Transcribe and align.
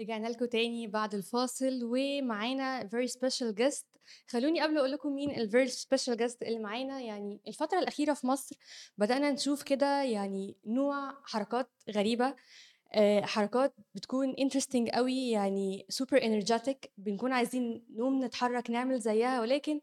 رجعنا 0.00 0.26
لكم 0.28 0.44
تاني 0.44 0.86
بعد 0.86 1.14
الفاصل 1.14 1.80
ومعانا 1.84 2.88
very 2.88 3.08
special 3.10 3.54
guest. 3.60 3.84
خلوني 4.28 4.60
قبل 4.62 4.78
أقول 4.78 4.92
لكم 4.92 5.14
مين 5.14 5.30
ال 5.30 5.50
very 5.50 5.70
special 5.72 6.16
guest 6.18 6.36
اللي 6.42 6.58
معانا. 6.58 7.00
يعني 7.00 7.40
الفترة 7.48 7.78
الأخيرة 7.78 8.14
في 8.14 8.26
مصر 8.26 8.56
بدأنا 8.98 9.30
نشوف 9.30 9.62
كده 9.62 10.02
يعني 10.02 10.56
نوع 10.66 11.14
حركات 11.24 11.70
غريبة 11.90 12.34
آه، 12.92 13.20
حركات 13.20 13.74
بتكون 13.94 14.34
interesting 14.34 14.90
قوي 14.94 15.30
يعني 15.30 15.86
super 15.92 16.18
energetic 16.20 16.76
بنكون 16.98 17.32
عايزين 17.32 17.84
نقوم 17.96 18.24
نتحرك 18.24 18.70
نعمل 18.70 19.00
زيها. 19.00 19.40
ولكن 19.40 19.80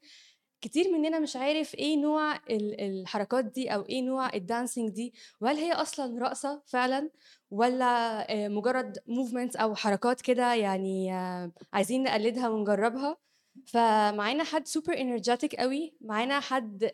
كتير 0.62 0.92
مننا 0.92 1.20
مش 1.20 1.36
عارف 1.36 1.76
إيه 1.76 1.98
نوع 1.98 2.36
ال- 2.36 2.82
الحركات 2.82 3.46
دي 3.46 3.70
أو 3.76 3.82
إيه 3.82 4.02
نوع 4.02 4.34
الدانسينج 4.34 4.90
دي. 4.92 5.14
وهل 5.42 5.58
هي 5.58 5.72
أصلا 5.74 6.20
رقصة 6.22 6.62
فعلا؟ 6.66 7.10
ولا 7.54 7.86
آه، 8.34 8.48
مجرد 8.48 8.98
movements 9.08 9.56
أو 9.56 9.76
حركات 9.76 10.22
كده 10.22 10.54
يعني 10.54 11.14
آه، 11.14 11.52
عايزين 11.74 12.04
نقلدها 12.04 12.50
ونجربها. 12.50 13.18
فمعانا 13.66 14.44
حد 14.44 14.68
super 14.68 14.94
energetic 14.98 15.56
قوي 15.56 15.94
معانا 16.02 16.40
حد 16.40 16.92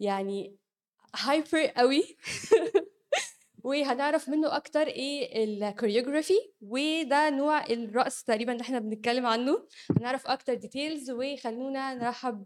يعني 0.00 0.56
hyper 1.16 1.66
قوي. 1.76 2.02
وهنعرف 3.64 4.28
منه 4.28 4.56
أكتر 4.56 4.86
إيه 4.86 5.44
ال 5.44 5.51
choreography 5.51 6.38
وده 6.60 7.30
نوع 7.30 7.66
الرقص 7.66 8.22
تقريبا 8.22 8.52
اللي 8.52 8.62
إحنا 8.62 8.78
بنتكلم 8.78 9.26
عنه. 9.26 9.66
هنعرف 9.98 10.26
أكتر 10.26 10.54
details 10.54 11.10
وخلونا 11.10 11.94
نرحب 11.94 12.44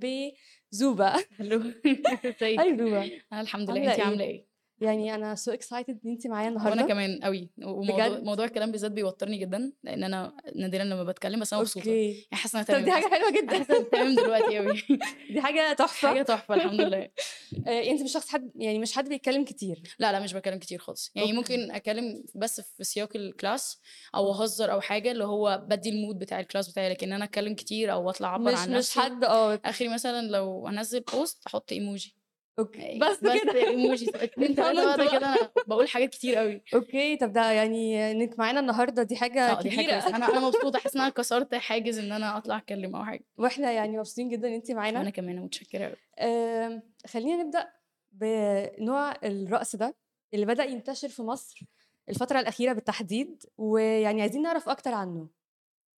بزوبا. 0.72 1.14
ازيك 1.40 2.42
hi 2.60 2.78
زوبا. 2.78 3.10
أنا 3.32 3.40
الحمد 3.40 3.70
لله. 3.70 3.90
انت 3.90 3.98
إيه؟ 3.98 4.04
عامله 4.04 4.24
إيه؟ 4.24 4.55
يعني 4.80 5.14
أنا 5.14 5.34
so 5.34 5.52
excited 5.52 5.98
إن 6.04 6.10
انت 6.10 6.26
معايا 6.26 6.50
وأنا 6.50 6.58
النهارده. 6.60 6.82
كمان 6.82 7.20
قوي 7.22 7.50
وموضوع؟ 7.62 8.08
موضوع 8.08 8.44
الكلام 8.44 8.72
بالذات 8.72 8.90
بيوترني 8.92 9.38
جدا 9.38 9.72
لأن 9.84 10.04
أنا 10.04 10.36
نادرا 10.56 10.84
لما 10.84 11.04
بتكلم 11.04 11.40
بس 11.40 11.52
أنا 11.52 11.62
مبسوطة. 11.62 11.88
يعني 11.88 12.08
okay 12.08 12.28
حاسه 12.32 12.60
انها 12.60 12.78
طب 12.78 12.84
دي 12.84 12.90
حاجة 12.92 13.08
حلوة 13.10 13.30
جدا. 13.30 13.62
تمام 13.82 14.14
دلوقتي 14.14 14.58
قوي 14.58 14.82
دي 15.32 15.40
حاجة 15.40 15.72
تحفة. 15.72 16.08
حاجة 16.08 16.22
تحفة 16.22 16.54
الحمد 16.54 16.80
لله. 16.80 16.98
آه، 17.66 17.82
انت 17.90 18.02
مش 18.02 18.12
شخص 18.12 18.28
حد 18.28 18.50
يعني 18.56 18.78
مش 18.78 18.92
حد 18.92 19.08
بيتكلم 19.08 19.44
كتير. 19.44 19.82
لا 19.98 20.12
لا 20.12 20.20
مش 20.20 20.34
بكلم 20.34 20.58
كتير 20.58 20.78
خالص. 20.78 21.12
يعني 21.14 21.36
أوكي. 21.36 21.56
ممكن 21.56 21.74
أتكلم 21.74 22.24
بس 22.34 22.60
في 22.60 22.84
سياق 22.84 23.08
ال 23.16 23.27
class 23.27 23.80
أو 24.14 24.32
أهزر 24.32 24.72
أو 24.72 24.80
حاجة 24.80 25.10
اللي 25.10 25.24
هو 25.24 25.64
بدي 25.68 25.90
ال 25.90 25.96
mood 25.96 26.18
بتاع 26.18 26.40
ال 26.40 26.45
class 26.45 26.68
بتاعي. 26.68 26.90
لكن 26.90 27.12
أنا 27.12 27.24
أتكلم 27.24 27.54
كتير 27.54 27.92
أو 27.92 28.10
أطلع 28.10 28.28
اعبر 28.28 28.52
مش 28.52 28.58
عن 28.58 28.68
مش 28.70 28.76
نفسي 28.76 29.00
حد 29.00 29.24
آه. 29.24 29.60
آخري 29.64 29.88
مثلا 29.88 30.26
لو 30.28 30.68
انزل 30.68 31.00
post 31.00 31.46
أحط 31.46 31.72
ايموجي 31.72 32.16
okay 32.58 32.98
بس 32.98 33.20
كده. 33.20 33.54
ايموجي 33.54 34.10
اتنين 34.14 34.54
تلاته 34.54 34.96
بقى 34.96 35.06
كده 35.18 35.26
أنا 35.26 35.50
بقول 35.66 35.88
حاجات 35.88 36.08
كتير 36.10 36.34
قوي 36.36 36.62
okay 36.74 37.16
طب 37.16 37.32
ده 37.32 37.50
يعني 37.50 38.10
إنك 38.10 38.38
معانا 38.38 38.60
النهارده 38.60 39.02
دي 39.02 39.16
حاجة 39.16 39.40
آه 39.40 39.62
دي 39.62 39.70
كبيرة. 39.70 39.90
كويسة. 40.00 40.16
أنا 40.16 40.26
أنا 40.28 40.40
مبسوطة 40.46 40.78
حاسة 40.78 40.96
إن 40.96 41.00
أنا 41.00 41.10
كسرت 41.10 41.54
حاجز 41.54 41.98
إن 41.98 42.12
أنا 42.12 42.36
أطلع 42.36 42.56
أتكلم 42.58 42.96
أو 42.96 43.04
حاجة. 43.04 43.24
وإحنا 43.38 43.72
يعني 43.72 43.98
مبسوطين 43.98 44.28
جدا 44.28 44.48
إن 44.48 44.52
انت 44.52 44.70
معانا. 44.70 45.00
أنا 45.00 45.10
كمان 45.10 45.36
متشكرة 45.40 45.84
قوي 45.84 46.82
خلينا 47.06 47.42
نبدأ 47.42 47.68
بنوع 48.12 49.14
الرقص 49.24 49.76
ده 49.76 49.96
اللي 50.34 50.46
بدأ 50.46 50.64
ينتشر 50.64 51.08
في 51.08 51.22
مصر 51.22 51.60
الفترة 52.08 52.40
الأخيرة 52.40 52.72
بالتحديد 52.72 53.42
ويعني 53.58 54.20
عايزين 54.22 54.42
نعرف 54.42 54.68
أكتر 54.68 54.94
عنه. 54.94 55.28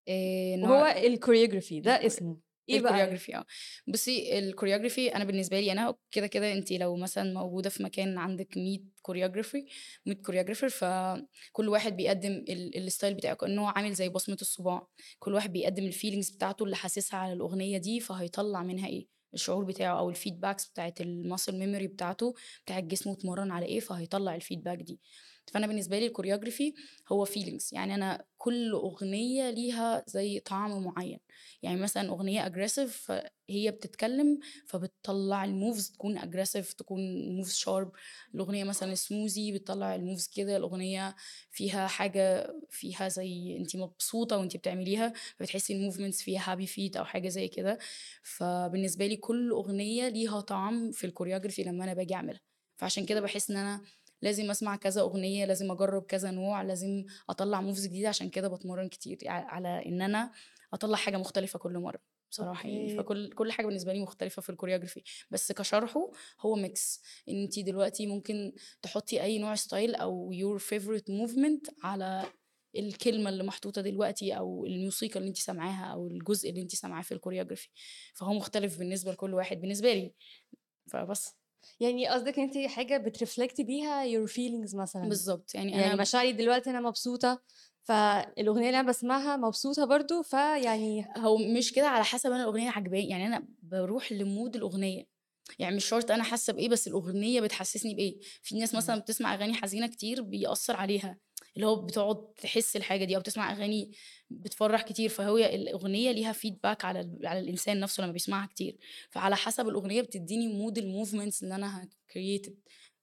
إيه 0.09 0.63
وهو 0.63 0.87
ال 0.87 0.94
choreography 0.94 1.81
ده 1.81 2.07
اسمه. 2.07 2.37
إيه 2.69 2.81
بقى 2.81 2.91
ال 2.93 2.96
choreography 2.96 3.37
آه. 3.37 3.45
بصي 3.89 4.39
ال 4.39 4.44
choreography 4.44 5.15
أنا 5.17 5.25
بالنسبة 5.25 5.61
لي 5.61 5.73
أنا 5.73 5.95
كده 6.11 6.27
كده 6.27 6.53
انت 6.53 6.73
لو 6.73 6.97
مثلا 6.97 7.33
موجودة 7.35 7.71
في 7.71 7.83
مكان 7.83 8.19
عندك 8.19 8.57
100 8.59 8.79
choreography 9.03 9.65
100 10.07 10.17
choreographer 10.17 10.69
فكل 10.69 11.69
واحد 11.69 11.97
بيقدم 11.97 12.31
ال- 12.33 12.77
ال 12.77 12.83
style 12.83 13.15
بتاعه 13.15 13.35
كانه 13.35 13.71
عامل 13.71 13.93
زي 13.95 14.09
بصمة 14.09 14.39
الصباع. 14.41 14.87
كل 15.19 15.35
واحد 15.35 15.53
بيقدم 15.53 15.85
ال 15.87 15.91
feelings 15.91 16.31
بتاعته 16.31 16.65
اللي 16.65 16.77
حاسسها 16.77 17.19
على 17.21 17.33
الأغنية 17.33 17.79
دي 17.79 18.01
فهيطلع 18.01 18.63
منها 18.63 18.89
إيه؟ 18.89 19.07
الشعور 19.35 19.65
بتاعه 19.65 19.99
أو 19.99 20.11
ال 20.11 20.16
feedbacks 20.16 20.67
بتاعت 20.67 21.01
ال 21.01 21.09
muscle 21.09 21.59
memory 21.59 21.87
بتاعته 21.87 22.35
بتاع 22.65 22.79
الجسم 22.79 23.11
اتمرن 23.11 23.51
على 23.51 23.67
إيه 23.67 23.81
فهيطلع 23.81 24.35
ال 24.35 24.40
feedback 24.40 24.79
دي. 24.79 25.01
فأنا 25.53 25.67
بالنسبة 25.67 25.99
لي 25.99 26.07
ال 26.07 26.12
choreography 26.12 26.75
هو 27.13 27.25
feelings 27.25 27.71
يعني 27.73 27.95
أنا 27.95 28.25
كل 28.39 28.73
أغنية 28.73 29.51
ليها 29.51 30.05
زي 30.07 30.41
طعم 30.41 30.83
معين. 30.85 31.19
يعني 31.63 31.81
مثلا 31.81 32.09
أغنية 32.09 32.47
aggressive 32.47 33.13
هي 33.51 33.71
بتتكلم 33.71 34.39
فبتطلع 34.67 35.45
ال 35.45 35.52
moves 35.52 35.91
تكون 35.91 36.19
aggressive 36.19 36.73
تكون 36.73 37.01
moves 37.37 37.55
sharp 37.55 37.93
الأغنية 38.35 38.65
مثلا 38.65 38.95
سموزي 38.95 39.53
بتطلع 39.53 39.95
ال 39.95 40.00
moves 40.00 40.29
كده. 40.29 40.57
الأغنية 40.57 41.15
فيها 41.51 41.87
حاجة 41.87 42.55
فيها 42.71 43.09
زي 43.09 43.57
انت 43.57 43.77
مبسوطة 43.77 44.37
وانت 44.39 44.57
بتعمليها 44.57 45.13
فبتحسي 45.37 45.73
ال 45.75 45.79
movements 45.79 46.23
فيها 46.23 46.53
happy 46.53 46.67
feet 46.67 46.97
أو 46.97 47.05
حاجة 47.05 47.29
زي 47.29 47.49
كده. 47.49 47.79
فبالنسبة 48.23 49.07
لي 49.07 49.17
كل 49.17 49.51
أغنية 49.51 50.09
ليها 50.09 50.41
طعم 50.41 50.93
في 50.93 51.05
ال 51.07 51.11
choreography 51.11 51.63
لما 51.65 51.85
أنا 51.85 51.95
باجي 51.95 52.15
أعملها. 52.15 52.41
فعشان 52.77 53.07
كده 53.07 53.21
بحس 53.21 53.51
إن 53.51 53.57
أنا 53.57 53.81
لازم 54.23 54.51
أسمع 54.51 54.77
كذا 54.77 55.01
أغنية 55.01 55.45
لازم 55.45 55.71
أجرب 55.71 56.03
كذا 56.03 56.31
نوع 56.31 56.63
لازم 56.63 57.05
أطلع 57.31 57.61
moves 57.61 57.87
جديدة 57.87 58.09
عشان 58.09 58.31
كده 58.31 58.49
بتمرن 58.49 58.89
كتير 58.89 59.19
على 59.27 59.87
إن 59.87 60.03
أنا 60.03 60.33
أطلع 60.73 60.97
حاجة 60.97 61.17
مختلفة 61.17 61.59
كل 61.59 61.79
مرة 61.79 62.01
بصراحة 62.31 62.69
يعني. 62.69 62.97
فكل 62.97 63.33
كل 63.33 63.53
حاجة 63.53 63.67
بالنسبة 63.67 63.93
لي 63.93 64.01
مختلفة 64.01 64.43
في 64.43 64.51
ال 64.51 64.55
choreography 64.55 65.03
بس 65.31 65.53
كشرحه 65.53 66.11
هو 66.41 66.55
mix 66.57 67.03
انت 67.29 67.59
دلوقتي 67.59 68.07
ممكن 68.07 68.53
تحطي 68.83 69.23
أي 69.23 69.39
نوع 69.39 69.55
style 69.55 69.95
أو 69.95 70.33
your 70.33 70.59
favorite 70.59 71.11
movement 71.11 71.67
على 71.83 72.25
الكلمة 72.77 73.31
اللي 73.31 73.45
محطوطة 73.45 73.83
دلوقتي 73.83 74.37
أو 74.37 74.67
الموسيقى 74.67 75.19
اللي 75.19 75.29
انت 75.29 75.37
سامعاها 75.37 75.93
أو 75.93 76.07
الجزء 76.07 76.51
اللي 76.51 76.61
انت 76.63 76.75
سامعاه 76.75 77.03
في 77.03 77.13
ال 77.13 77.17
choreography 77.17 77.69
فهو 78.15 78.33
مختلف 78.35 78.79
بالنسبة 78.79 79.13
لكل 79.13 79.35
واحد 79.35 79.61
بالنسبة 79.61 79.93
لي. 79.95 80.13
فبس. 80.87 81.38
يعني 81.81 82.09
قصدك 82.09 82.39
انت 82.39 82.59
حاجة 82.59 82.97
بترفلكتي 82.97 83.65
بيها 83.65 84.05
your 84.05 84.29
feelings 84.31 84.75
مثلا؟ 84.77 85.09
بالظبط. 85.09 85.55
يعني 85.55 85.73
يعني 85.73 85.87
أنا 85.87 86.03
مشاعري 86.03 86.33
دلوقتي 86.33 86.71
أنا 86.71 86.81
مبسوطة 86.81 87.43
فالأغنية 87.83 88.67
اللي 88.67 88.81
أنا 88.81 88.89
بسمعها 88.89 89.37
مبسوطة 89.37 89.85
برضو 89.85 90.23
فيعني 90.23 91.07
هو 91.17 91.37
مش 91.37 91.73
كده 91.73 91.89
على 91.89 92.05
حسب 92.05 92.33
أنا 92.33 92.43
الأغنية 92.43 92.71
عجباني 92.71 93.09
يعني 93.09 93.27
أنا 93.27 93.49
بروح 93.63 94.13
لمود 94.13 94.57
الأغنية. 94.57 95.05
يعني 95.59 95.77
مش 95.77 95.85
شرط 95.85 96.11
أنا 96.11 96.23
حاسة 96.23 96.53
بإيه 96.53 96.69
بس 96.69 96.89
الأغنية 96.89 97.41
بتحسسني 97.41 97.95
بإيه. 97.95 98.21
في 98.43 98.59
ناس 98.59 98.75
مثلا 98.75 99.01
بتسمع 99.01 99.35
أغاني 99.35 99.55
حزينة 99.55 99.87
كتير 99.87 100.23
بيأثر 100.23 100.77
عليها. 100.77 101.19
اللي 101.57 101.67
هو 101.67 101.77
بتقعد 101.77 102.33
تحس 102.35 102.77
الحاجة 102.77 103.05
دي 103.05 103.17
أو 103.17 103.21
بتسمع 103.21 103.53
أغاني 103.53 103.93
بتفرح 104.31 104.83
كتير 104.83 105.09
فهو 105.09 105.37
الأغنية 105.39 106.11
ليها 106.11 106.33
فيدباك 106.33 106.85
على 106.85 107.01
ال- 107.01 107.27
على 107.27 107.41
الإنسان 107.41 107.81
نفسه 107.81 108.03
لما 108.03 108.13
بيسمعها 108.13 108.47
كتير. 108.47 108.77
فعلى 109.11 109.37
حسب 109.37 109.69
الأغنية 109.69 110.01
بتديني 110.03 110.49
mood 110.49 110.79
ال 110.79 110.85
movements 110.85 111.43
اللي 111.43 111.55
أنا 111.55 111.89
ه 112.11 112.17
create 112.17 112.57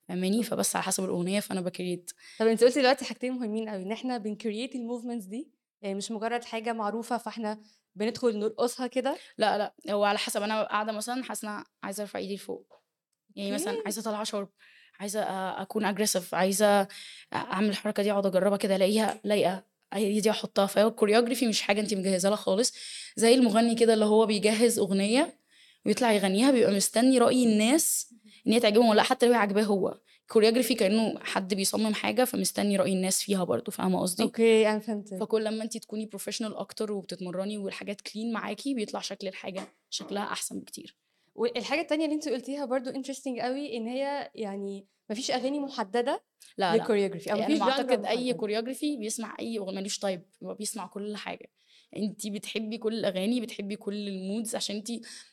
فاهماني؟ 0.07 0.43
فبس 0.43 0.75
على 0.75 0.83
حسب 0.83 1.03
الأغنية 1.03 1.39
فأنا 1.39 1.61
ب 1.61 1.68
create 1.68 2.11
طب 2.39 2.47
أنت 2.47 2.63
قلتي 2.63 2.79
دلوقتي 2.79 3.05
حاجتين 3.05 3.33
مهمين 3.33 3.69
قوي 3.69 3.83
إن 3.83 3.91
إحنا 3.91 4.17
بن 4.17 4.32
create 4.32 4.75
ال 4.75 4.80
movements 4.80 5.25
دي 5.25 5.51
يعني 5.81 5.95
مش 5.95 6.11
مجرد 6.11 6.43
حاجة 6.43 6.73
معروفة 6.73 7.17
فإحنا 7.17 7.61
بندخل 7.95 8.39
نرقصها 8.39 8.87
كده؟ 8.87 9.17
لا 9.37 9.57
لا 9.57 9.73
هو 9.89 10.03
على 10.03 10.17
حسب 10.17 10.41
أنا 10.41 10.63
قاعدة 10.63 10.91
مثلا 10.91 11.23
حاسة 11.23 11.63
عايزة 11.83 12.01
أرفع 12.03 12.19
إيدي 12.19 12.35
لفوق. 12.35 12.73
يعني 13.35 13.51
مثلا. 13.51 13.81
عايزة 13.85 14.01
أطلع 14.01 14.23
sharp 14.23 14.49
عايزة 14.99 15.21
أكون 15.61 15.85
aggressive 15.85 16.35
عايزة 16.35 16.87
أعمل 17.33 17.69
الحركة 17.69 18.03
دي 18.03 18.11
أقعد 18.11 18.25
أجربها 18.25 18.57
كده 18.57 18.75
ألاقيها 18.75 19.19
لايقة 19.23 19.63
هي 19.93 20.19
دي 20.19 20.29
أحطها. 20.29 20.65
فهو 20.65 20.87
ال 20.87 20.92
choreography 20.92 21.47
مش 21.47 21.61
حاجة 21.61 21.81
انت 21.81 21.93
مجهزة 21.93 22.29
لها 22.29 22.35
خالص. 22.37 22.73
زي 23.15 23.33
المغني 23.33 23.75
كده 23.75 23.93
اللي 23.93 24.05
هو 24.05 24.25
بيجهز 24.25 24.79
أغنية 24.79 25.39
ويطلع 25.85 26.11
يغنيها 26.11 26.51
بيبقى 26.51 26.71
مستني 26.71 27.17
رأي 27.17 27.43
الناس 27.43 28.13
إن 28.47 28.51
هي 28.51 28.59
تعجبهم 28.59 28.89
ولا 28.89 28.97
لأ، 28.97 29.03
حتى 29.03 29.25
لو 29.25 29.31
هي 29.31 29.37
عاجباه 29.37 29.63
هو. 29.63 29.97
ال 30.21 30.25
choreography 30.25 30.75
كأنه 30.75 31.19
حد 31.19 31.53
بيصمم 31.53 31.93
حاجة 31.93 32.23
فمستني 32.23 32.77
رأي 32.77 32.93
الناس 32.93 33.23
فيها 33.23 33.43
برضه. 33.43 33.71
فاهمة 33.71 34.01
قصدي؟ 34.01 34.23
okay 34.23 34.69
أنا 34.69 34.79
فهمت 34.79 35.13
فكل 35.13 35.43
لما 35.43 35.63
انت 35.63 35.77
تكوني 35.77 36.05
professional 36.05 36.55
أكتر 36.55 36.91
وبتتمرني 36.91 37.57
والحاجات 37.57 38.01
clean 38.01 38.33
معاكي 38.33 38.73
بيطلع 38.73 38.99
شكل 38.99 39.27
الحاجة 39.27 39.61
شكلها 39.89 40.23
أحسن 40.23 40.59
بكتير. 40.59 41.04
والحاجة 41.35 41.81
التانية 41.81 42.05
اللي 42.05 42.15
انت 42.15 42.29
قلتيها 42.29 42.65
برضو 42.65 42.89
interesting 42.89 43.39
قوي 43.39 43.77
إن 43.77 43.87
هي 43.87 44.31
يعني 44.35 44.87
مفيش 45.09 45.31
أغاني 45.31 45.59
محددة 45.59 46.23
لا 46.57 46.71
لا 46.71 46.77
لل 46.77 46.85
choreography 46.85 47.31
أو 47.31 47.37
يعني 47.37 47.53
مفيش 47.55 47.63
genre 47.63 47.67
بعتقد 47.67 48.05
أي. 48.05 48.33
choreography 48.33 48.97
بيسمع 48.97 49.35
أي 49.39 49.57
اغنيه 49.57 49.79
ملوش 49.79 49.97
type 49.99 50.25
هو 50.43 50.53
بيسمع 50.53 50.87
كل 50.87 51.15
حاجة 51.15 51.51
انت 51.97 52.27
بتحبي 52.27 52.77
كل 52.77 52.93
الاغاني 52.93 53.41
بتحبي 53.41 53.75
كل 53.75 54.07
ال 54.07 54.15
moods 54.15 54.55
عشان 54.55 54.75
انت 54.75 54.87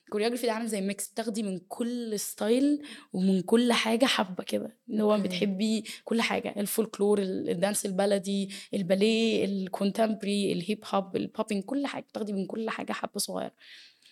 ال 0.04 0.07
choreography 0.07 0.46
ده 0.46 0.52
عامل 0.52 0.66
زي 0.66 0.80
mix 0.80 1.08
بتاخدي 1.08 1.42
من 1.42 1.58
كل 1.68 2.20
style 2.20 2.82
ومن 3.12 3.42
كل 3.42 3.72
حاجة 3.72 4.04
حبة 4.06 4.44
كده 4.44 4.78
اللي 4.88 5.02
هو. 5.02 5.18
بتحبي 5.18 5.84
كل 6.04 6.20
حاجة 6.22 6.54
الفولكلور 6.56 7.18
ال- 7.22 7.48
ال 7.50 7.56
dance 7.56 7.86
البلدي 7.86 8.48
الباليه 8.74 9.44
ال 9.44 9.52
contemporary 9.52 10.52
ال 10.52 10.60
hip 10.60 10.84
hop 10.94 11.16
ال 11.16 11.22
popping 11.22 11.64
كل 11.64 11.86
حاجة 11.86 12.02
بتاخدي 12.04 12.32
من 12.32 12.46
كل 12.46 12.70
حاجة 12.70 12.92
حبة 12.92 13.18
صغيرة 13.18 13.54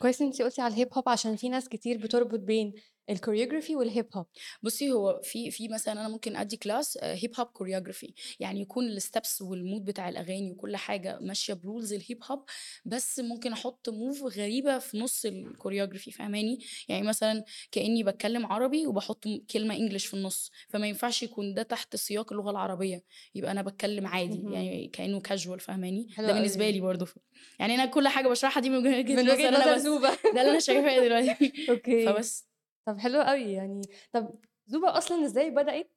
كويس 0.02 0.20
إن 0.20 0.26
انت 0.26 0.42
قلتي 0.42 0.62
على 0.62 0.74
ال 0.74 0.78
hip 0.78 0.88
hop 0.94 1.08
عشان 1.08 1.36
في 1.36 1.48
ناس 1.48 1.68
كتير 1.68 1.98
بتربط 1.98 2.38
بين 2.40 2.72
ال 3.10 3.15
choreography 3.15 3.74
وال 3.76 3.93
hip 3.93 4.18
hop؟ 4.18 4.24
بُصّي، 4.62 4.92
هو 4.92 5.20
في 5.24 5.50
في 5.50 5.68
مثلًا 5.68 5.92
أنا 6.00 6.08
ممكن 6.08 6.36
class 6.38 6.96
آآ 7.02 7.16
hip 7.16 7.30
hop 7.40 7.46
choreography 7.58 8.12
يعني 8.40 8.60
يكون 8.60 8.98
الsteps 9.00 9.42
والmood 9.42 9.82
بتاع 9.82 10.08
الأغاني 10.08 10.50
وكل 10.52 10.76
حاجة 10.76 11.18
ماشية 11.20 11.54
بrules 11.54 11.88
الhip 12.00 12.26
hop 12.28 12.38
بس 12.84 13.18
ممكن 13.20 13.52
أحُط 13.52 13.90
move 13.90 14.22
غريبة 14.38 14.78
في 14.78 14.98
نُص 14.98 15.26
الchoreography 15.26 16.10
فاهماني؟ 16.16 16.58
يعني 16.88 17.02
مثلًا 17.08 17.44
كإنّي 17.72 18.02
باتكلّم 18.02 18.46
عربي 18.46 18.86
م 19.26 19.38
كلمة 19.50 19.74
English 19.88 20.06
في 20.08 20.14
النُص، 20.14 20.50
فما 20.68 20.86
ينفعش 20.86 21.22
يكون 21.22 21.54
ده 21.54 21.62
تحت 21.62 21.96
سياق 21.96 22.32
اللغة 22.32 22.50
العربية، 22.50 23.04
يبقى 23.34 23.50
أنا 23.52 23.62
باتكلّم 23.62 24.06
عادي،. 24.06 24.46
يعني 24.50 24.88
كإنّه 24.88 25.20
casual 25.28 25.58
فاهماني؟ 25.60 26.06
ده 26.26 26.32
بالنسبة 26.32 26.70
أوي. 26.70 26.70
لي 26.70 26.80
برضه 26.80 27.04
ف 27.06 27.18
يعني 27.58 27.74
أنا 27.74 27.86
كل 27.86 28.08
حاجة 28.08 28.28
باشرحها 28.28 28.60
دي 28.60 28.70
من 28.70 28.76
وجهة 28.76 29.02
من 29.08 29.18
نظر 29.28 29.72
بس،. 29.72 29.90
ده 30.32 30.40
اللي 30.40 30.50
أنا 30.50 30.58
شايفاه 30.60 31.00
دلوقتي 31.00 31.52
أوكي. 31.70 32.22
فبس. 32.22 32.49
طب 32.86 32.98
حلو 32.98 33.20
أوي 33.20 33.52
يعني 33.52 33.82
طب 34.12 34.34
زوبة 34.66 34.98
أصلًا 34.98 35.24
إزاي 35.24 35.50
بدأت 35.50 35.90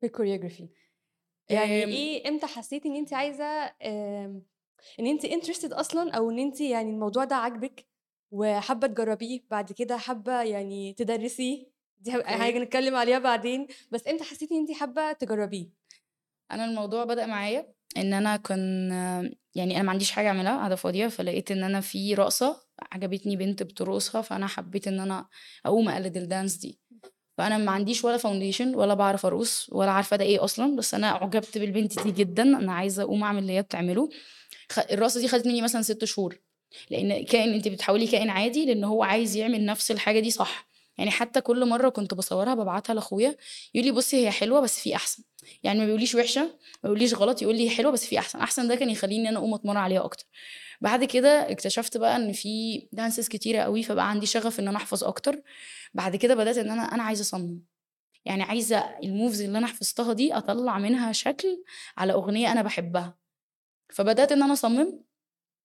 في 0.00 0.08
الchoreography؟ 0.08 0.64
يعني 1.50 1.84
آمم 1.84 1.92
إيه 1.92 2.28
إمتى 2.28 2.46
حسّيتِ 2.46 2.86
إن 2.86 2.96
أنتِ 2.96 3.12
عايزة 3.14 3.44
آمم 3.82 4.42
إن 5.00 5.06
أنتِ 5.06 5.26
interested 5.26 5.74
أصلًا 5.74 6.12
أو 6.12 6.30
إن 6.30 6.38
أنتِ 6.38 6.60
يعني 6.60 6.90
الموضوع 6.90 7.24
ده 7.24 7.36
عاجبِك 7.36 7.86
وحابة 8.32 8.86
تجرّبيه، 8.86 9.40
بعد 9.50 9.72
كده 9.72 9.96
حابة 9.98 10.42
يعني 10.42 10.92
تدرّسيه، 10.94 11.66
دي 11.98 12.12
ه 12.12 12.22
حاجة 12.24 12.58
أوكي. 12.58 12.58
نتكلّم 12.58 12.94
عليها 12.96 13.18
بعدين، 13.18 13.66
بس 13.92 14.08
إمتى 14.08 14.24
حسّيتِ 14.24 14.52
إن 14.52 14.58
أنتِ 14.58 14.72
حابة 14.72 15.12
تجرّبيه؟ 15.12 15.70
أنا 16.50 16.64
الموضوع 16.64 17.04
بدأ 17.04 17.26
معايا 17.26 17.74
إن 17.96 18.12
أنا 18.12 18.36
كان 18.36 18.90
يعني 19.54 19.76
أنا 19.76 19.82
ما 19.82 19.90
عنديش 19.90 20.10
حاجة 20.10 20.28
أعملها، 20.28 20.56
قاعدة 20.58 20.76
فاضية، 20.76 21.08
فلقيت 21.08 21.50
إن 21.50 21.64
أنا 21.64 21.80
في 21.80 22.14
رقصة 22.14 22.63
عجبتني 22.92 23.36
بنت 23.36 23.62
بترقصها، 23.62 24.22
فأنا 24.22 24.46
حبّيت 24.46 24.88
إن 24.88 25.00
أنا 25.00 25.26
أقوم 25.66 25.88
أقلد 25.88 26.18
الdance 26.18 26.60
دي. 26.60 26.78
فأنا 27.38 27.58
ما 27.58 27.72
عنديش 27.72 28.04
ولا 28.04 28.18
foundation 28.18 28.60
ولا 28.76 28.94
باعرف 28.94 29.26
أرقص 29.26 29.68
ولا 29.72 29.90
عارفة 29.90 30.16
ده 30.16 30.24
إيه 30.24 30.44
أصلًا، 30.44 30.76
بس 30.76 30.94
أنا 30.94 31.10
أُعجبت 31.10 31.58
بالبنت 31.58 32.00
دي 32.02 32.10
جدًا، 32.10 32.42
أنا 32.42 32.72
عايزة 32.72 33.02
أقوم 33.02 33.22
أعمل 33.24 33.38
اللي 33.38 33.52
هي 33.52 33.62
بتعمله. 33.62 34.08
خ 34.72 34.78
الرقصة 34.92 35.20
دي 35.20 35.28
خدت 35.28 35.46
منّي 35.46 35.62
مثلًا 35.62 35.82
6 35.82 36.04
شهور، 36.04 36.38
لإن 36.90 37.24
كائن 37.24 37.54
أنتِ 37.54 37.68
بتحوّليه 37.68 38.10
كائن 38.10 38.30
عادي 38.30 38.66
لإن 38.66 38.84
هو 38.84 39.02
عايز 39.02 39.36
يعمل 39.36 39.66
نفس 39.66 39.90
الحاجة 39.90 40.20
دي 40.20 40.30
صح. 40.30 40.68
يعني 40.98 41.10
حتى 41.10 41.40
كل 41.40 41.68
مرّة 41.68 41.88
كنت 41.88 42.14
باصورها 42.14 42.54
بابعتها 42.54 42.94
لأخويا 42.94 43.36
يقول 43.74 43.86
لي: 43.86 43.92
"بُصّي 43.92 44.16
هي 44.26 44.30
حلوة 44.30 44.60
بس 44.60 44.80
في 44.80 44.96
أحسن." 44.96 45.22
يعني 45.62 45.78
ما 45.78 45.84
بيقوليش 45.86 46.14
وحشة، 46.14 46.40
ما 46.42 46.50
بيقوليش 46.84 47.14
غلط، 47.14 47.42
يقول 47.42 47.56
لي: 47.56 47.70
"حلوة 47.70 47.92
بس 47.92 48.06
في 48.06 48.18
أحسن." 48.18 48.38
أحسن 48.38 48.68
ده 48.68 48.74
كان 48.76 48.90
يخلّيني 48.90 49.22
إن 49.22 49.26
أنا 49.28 49.38
أقوم 49.38 49.54
أتمرّن 49.54 49.76
عليها 49.76 50.04
أكتر. 50.04 50.24
بعد 50.80 51.04
كده 51.04 51.50
اكتشفت 51.50 51.96
بقى 51.96 52.16
إن 52.16 52.32
في 52.32 52.80
dances 52.96 53.28
كتيرة 53.28 53.58
أوي، 53.62 53.82
فبقى 53.82 54.10
عندي 54.10 54.26
شغف 54.26 54.60
إن 54.60 54.68
أنا 54.68 54.76
أحفظ 54.76 55.04
أكتر. 55.04 55.42
بعد 55.94 56.16
كده 56.16 56.34
بدأت 56.34 56.58
إن 56.58 56.70
أنا 56.70 56.82
أنا 56.94 57.02
عايزة 57.02 57.22
أصمم، 57.22 57.60
يعني 58.24 58.42
عايزة 58.42 58.80
الmoves 58.82 59.40
اللي 59.40 59.58
أنا 59.58 59.66
حفظتها 59.66 60.12
دي 60.12 60.34
أطلّع 60.34 60.78
منها 60.78 61.12
شكل 61.12 61.64
على 61.98 62.12
أغنية 62.12 62.52
أنا 62.52 62.62
باحبها. 62.62 63.18
فبدأت 63.94 64.32
إن 64.32 64.42
أنا 64.42 64.52
أصمم، 64.52 65.00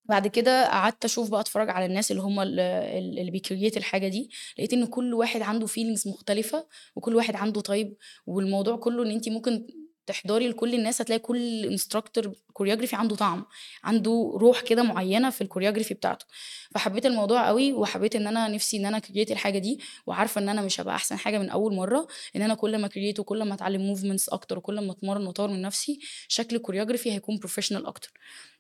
بعد 0.06 0.28
كده 0.28 0.68
قعدت 0.70 1.06
أشوف 1.06 1.30
بقى 1.32 1.42
أتفرّج 1.42 1.70
على 1.70 1.86
الناس 1.86 2.12
اللي 2.12 2.22
هم 2.24 2.40
ال 2.40 2.60
ال 2.60 3.20
اللي 3.20 3.32
بيcreate 3.40 3.78
الحاجة 3.78 4.08
دي، 4.08 4.30
لقيت 4.58 4.74
إن 4.74 4.86
كل 4.86 5.14
واحد 5.14 5.42
عنده 5.42 5.68
feelings 5.68 6.08
مختلفة 6.08 6.68
وكل 6.96 7.16
واحد 7.16 7.36
عنده 7.36 7.62
طيب 7.62 7.98
والموضوع 8.26 8.78
كُلّه 8.78 9.04
إن 9.04 9.12
أنتِ 9.12 9.30
ممكن 9.30 9.68
تحضري 10.10 10.48
لكل 10.50 10.74
الناس 10.76 11.02
هتلاقي 11.02 11.20
كل 11.20 11.78
instructor 11.80 12.26
choreography 12.60 12.94
عنده 12.94 13.16
طعم، 13.16 13.46
عنده 13.84 14.32
روح 14.36 14.62
كده 14.62 14.84
معيّنة 14.84 15.30
في 15.30 15.44
الchoreography 15.44 15.94
بتاعته. 15.94 16.26
فحبّيت 16.72 17.06
الموضوع 17.06 17.50
أوي 17.50 17.74
وحبّيت 17.74 18.16
إن 18.16 18.28
أنا 18.28 18.48
نِفْسي 18.48 18.78
إن 18.78 18.86
أنا 18.86 19.00
أcreate 19.00 19.32
الحاجة 19.32 19.60
دي 19.60 19.80
وعارفة 20.08 20.42
إن 20.42 20.50
أنا 20.50 20.62
مش 20.62 20.80
هابقى 20.80 20.96
أحسن 20.96 21.18
حاجة 21.18 21.38
من 21.40 21.50
أول 21.50 21.76
مرّة، 21.76 22.08
إن 22.36 22.42
أنا 22.42 22.54
كل 22.54 22.78
ما 22.78 22.88
أcreate 22.90 23.20
وكل 23.20 23.44
ما 23.44 23.54
أتعلّم 23.54 23.96
movements 23.96 24.26
أكتر 24.34 24.58
وكل 24.58 24.80
ما 24.80 24.92
أتمرّن 24.92 25.28
وأطوّر 25.28 25.48
من 25.50 25.62
نَفْسي، 25.62 26.00
شكل 26.28 26.60
الchoreography 26.60 27.08
هيكون 27.08 27.40
professional 27.48 27.88
أكتر. 27.88 28.12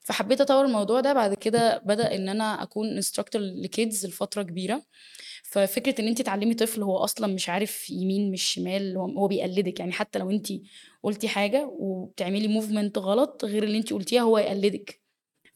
فحبّيت 0.02 0.42
أطوّر 0.42 0.66
الموضوع 0.66 1.00
ده، 1.02 1.13
بعد 1.13 1.34
كده 1.34 1.78
بدأ 1.86 2.16
إن 2.16 2.30
أنا 2.30 2.63
أكون 2.63 3.02
instructor 3.02 3.40
لkids 3.66 4.06
لفترة 4.06 4.44
كبيرة. 4.44 4.81
ففكرة 5.51 6.01
إن 6.01 6.07
أنتِ 6.07 6.22
تعلّمي 6.22 6.54
طفل 6.54 6.84
هو 6.84 6.98
أصلًا 6.98 7.34
مش 7.34 7.50
عارف 7.50 7.90
يمين 7.90 8.31
مش 8.31 8.44
شمال، 8.44 8.98
هو 8.98 9.28
بيقلدِك، 9.28 9.80
يعني 9.80 9.92
حتى 9.92 10.19
لو 10.19 10.31
أنتِ 10.31 10.48
قُلتِ 11.04 11.25
حاجة 11.25 11.68
وبتعملي 11.80 12.62
movement 12.62 12.98
غلط 12.98 13.46
غير 13.46 13.63
اللي 13.63 13.78
أنتِ 13.78 13.94
قُلتيها 13.94 14.22
هو 14.22 14.38
هيقلدِك. 14.38 15.01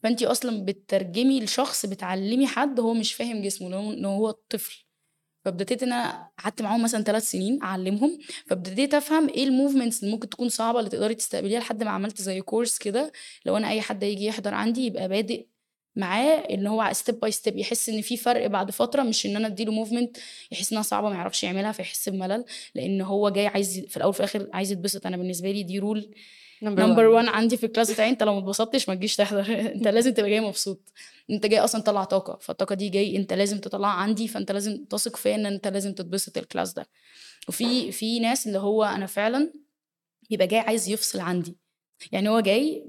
فأنتِ 0.04 0.24
أصلًا 0.24 0.66
بتترجمي 0.66 1.40
لشخص 1.42 1.86
بتعلّمي 1.86 2.48
حد 2.48 2.80
هو 2.80 2.94
مش 2.94 3.14
فاهم 3.14 3.42
جسمه، 3.42 3.68
اللي 3.92 4.08
هو 4.08 4.32
طفل. 4.50 4.86
فابتديت 5.46 5.84
إن 5.84 5.94
أنا 5.94 6.30
قعدت 6.40 6.62
معاهم 6.62 6.84
مثلًا 6.84 7.04
3 7.04 7.24
سنين 7.24 7.64
أعلّمهم، 7.64 8.20
فابتديت 8.48 8.94
أفهم 8.94 9.30
إيه 9.30 9.46
الmovements 9.48 10.00
اللي 10.04 10.12
ممكن 10.14 10.30
تكون 10.30 10.50
صعبة 10.50 10.80
اللي 10.80 10.90
تقدري 10.90 11.16
تستقبليها 11.16 11.60
لحد 11.60 11.84
ما 11.84 11.92
عملت 11.92 12.22
زي 12.22 12.42
course 12.42 12.78
كده، 12.80 13.12
لو 13.46 13.58
أنا 13.58 13.70
أي 13.70 13.82
حد 13.82 14.04
هييجي 14.04 14.26
يحضر 14.26 14.54
عندي 14.54 14.86
يبقى 14.86 15.08
بادئ 15.10 15.48
معاه 15.96 16.36
إن 16.36 16.68
هو 16.68 16.92
step 16.94 17.14
by 17.28 17.32
step 17.32 17.56
يحس 17.56 17.90
إن 17.90 18.02
في 18.02 18.18
فرق 18.18 18.48
بعد 18.48 18.72
فترة، 18.72 19.04
مش 19.04 19.26
إن 19.26 19.36
أنا 19.36 19.48
أدّي 19.48 19.66
له 19.66 19.86
movement 19.86 20.20
يحس 20.52 20.72
إنها 20.72 20.84
صعبة 20.84 21.10
ما 21.10 21.16
يعرفش 21.16 21.44
يعملها 21.44 21.72
فيحس 21.72 22.10
بملل، 22.10 22.46
لإن 22.76 23.02
هو 23.02 23.30
جاي 23.30 23.48
عايز 23.48 23.80
في 23.80 23.98
الأول 23.98 24.10
وفي 24.10 24.20
الآخر 24.20 24.48
عايز 24.54 24.72
يتبسط. 24.72 25.06
أنا 25.06 25.18
بالنسبة 25.18 25.52
لي 25.52 25.64
دي 25.64 25.80
number 26.72 27.08
one. 27.08 27.26
one 27.26 27.30
عندي 27.30 27.58
في 27.58 27.68
الclass 27.68 27.92
بتاعي، 27.92 28.10
أنت 28.10 28.24
لو 28.24 28.34
ما 28.34 28.40
اتبسطتش 28.40 28.90
ما 28.90 28.96
تجيش 28.96 29.16
تحضر، 29.16 29.46
أنت 29.76 29.88
لازم 29.88 30.14
تبقى 30.14 30.30
جاي 30.30 30.40
مبسوط. 30.40 30.92
أنت 31.30 31.46
جاي 31.46 31.60
أصلًا 31.60 31.82
تطلّع 31.82 32.04
طاقة، 32.04 32.38
فالطاقة 32.42 32.76
دي 32.76 32.90
جاي 32.90 33.18
أنت 33.18 33.34
لازم 33.34 33.60
تطلّعها 33.60 33.92
عندي، 33.92 34.28
فأنت 34.28 34.52
لازم 34.52 34.86
تثق 34.86 35.16
فيّا 35.16 35.36
إن 35.36 35.46
أنت 35.46 35.68
لازم 35.68 35.94
تتبسط 35.94 36.40
الclass 36.40 36.76
ده. 36.76 36.88
وفي 37.48 37.92
في 37.92 38.20
ناس 38.20 38.48
اللي 38.48 38.60
هو 38.60 38.84
أنا 38.84 39.06
فعلًا 39.06 39.54
بيبقى 40.30 40.48
جاي 40.48 40.60
عايز 40.60 40.90
يفصل 40.90 41.20
عندي، 41.20 41.58
يعني 42.12 42.30
هو 42.30 42.40
جاي 42.40 42.86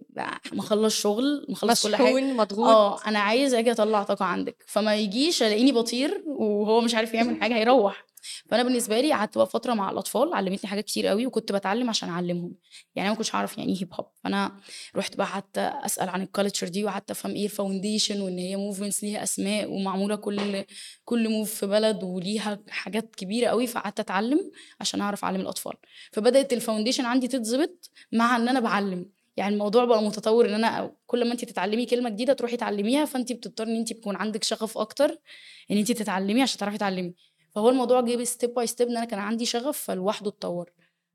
مخلّص 0.52 1.00
شغل، 1.00 1.46
مخلّص 1.48 1.86
كل 1.86 1.96
حاجة 1.96 2.06
مشحون، 2.14 2.36
مضغوط. 2.36 2.68
آه، 2.68 2.98
أنا 3.06 3.18
عايز 3.18 3.54
آجي 3.54 3.72
أطلّع 3.72 4.02
طاقة 4.02 4.24
عندِك، 4.24 4.64
فما 4.66 4.94
يجيش 4.96 5.42
ألاقيني 5.42 5.72
باطير 5.72 6.22
وهو 6.26 6.80
مش 6.80 6.94
عارف 6.94 7.14
يعمل 7.14 7.40
حاجة 7.40 7.54
هيروّح. 7.54 8.04
فأنا 8.50 8.62
بالنسبة 8.62 9.00
لي 9.00 9.12
قعدت 9.12 9.38
بقى 9.38 9.46
فترة 9.46 9.74
مع 9.74 9.90
الأطفال، 9.90 10.34
علّمتني 10.34 10.70
حاجات 10.70 10.84
كتير 10.84 11.10
أوي 11.10 11.26
وكنت 11.26 11.52
باتعلّم 11.52 11.88
عشان 11.90 12.08
أعلّمهم. 12.08 12.54
يعني 12.94 13.08
أنا 13.08 13.10
ما 13.10 13.14
كنتش 13.18 13.34
أعرف 13.34 13.58
يعني 13.58 13.72
إيه 13.72 13.78
hip 13.84 13.88
hop، 13.96 14.04
فأنا 14.24 14.60
رُحت 14.96 15.16
بقى 15.16 15.26
قعدت 15.26 15.58
أسأل 15.58 16.08
عن 16.08 16.26
الculture 16.26 16.64
دي 16.64 16.84
وقعدت 16.84 17.10
أفهم 17.10 17.32
إيه 17.34 17.48
الfoundation 17.48 18.16
وإن 18.16 18.38
هي 18.38 18.72
movements 18.72 19.02
ليها 19.04 19.22
أسماء 19.22 19.70
ومعمولة 19.72 20.16
كل 20.16 20.64
كل 21.04 21.44
move 21.44 21.48
في 21.48 21.66
بلد 21.66 22.02
وليها 22.04 22.58
حاجات 22.68 23.14
كبيرة 23.16 23.46
أوي، 23.48 23.66
فقعدت 23.66 24.00
أتعلّم 24.00 24.50
عشان 24.80 25.00
أعرف 25.00 25.24
أعلّم 25.24 25.40
الأطفال. 25.40 25.74
فبدأت 26.12 26.54
الfoundation 26.54 27.00
عندي 27.00 27.28
تتضبط 27.28 27.90
مع 28.12 28.36
إن 28.36 28.48
أنا 28.48 28.60
باعلّم، 28.60 29.10
يعني 29.36 29.54
الموضوع 29.54 29.84
بقى 29.84 30.02
متطوّر 30.02 30.48
إن 30.48 30.54
أنا 30.54 30.96
كل 31.06 31.24
ما 31.24 31.32
أنتِ 31.32 31.44
تتعلّمي 31.44 31.86
كلمة 31.86 32.10
جديدة 32.10 32.32
تروحي 32.32 32.56
تعلّميها، 32.56 33.04
فأنتِ 33.04 33.32
بتضطري 33.32 33.70
إن 33.72 33.76
أنتِ 33.76 33.90
يكون 33.90 34.16
عندِك 34.16 34.44
شغف 34.44 34.78
أكتر 34.78 35.18
إن 35.70 35.76
أنتِ 35.76 35.92
تتعلّمي 35.92 36.42
عشان 36.42 36.58
تعرفي 36.58 36.78
تعلّمي. 36.78 37.14
فهو 37.54 37.68
الموضوع 37.70 38.00
جه 38.00 38.24
step 38.24 38.48
by 38.48 38.66
step 38.70 38.80
إن 38.80 38.96
أنا 38.96 39.04
كان 39.04 39.18
عندي 39.18 39.46
شغف 39.46 39.78
فلوحده 39.78 40.28
اتطوّر، 40.28 40.70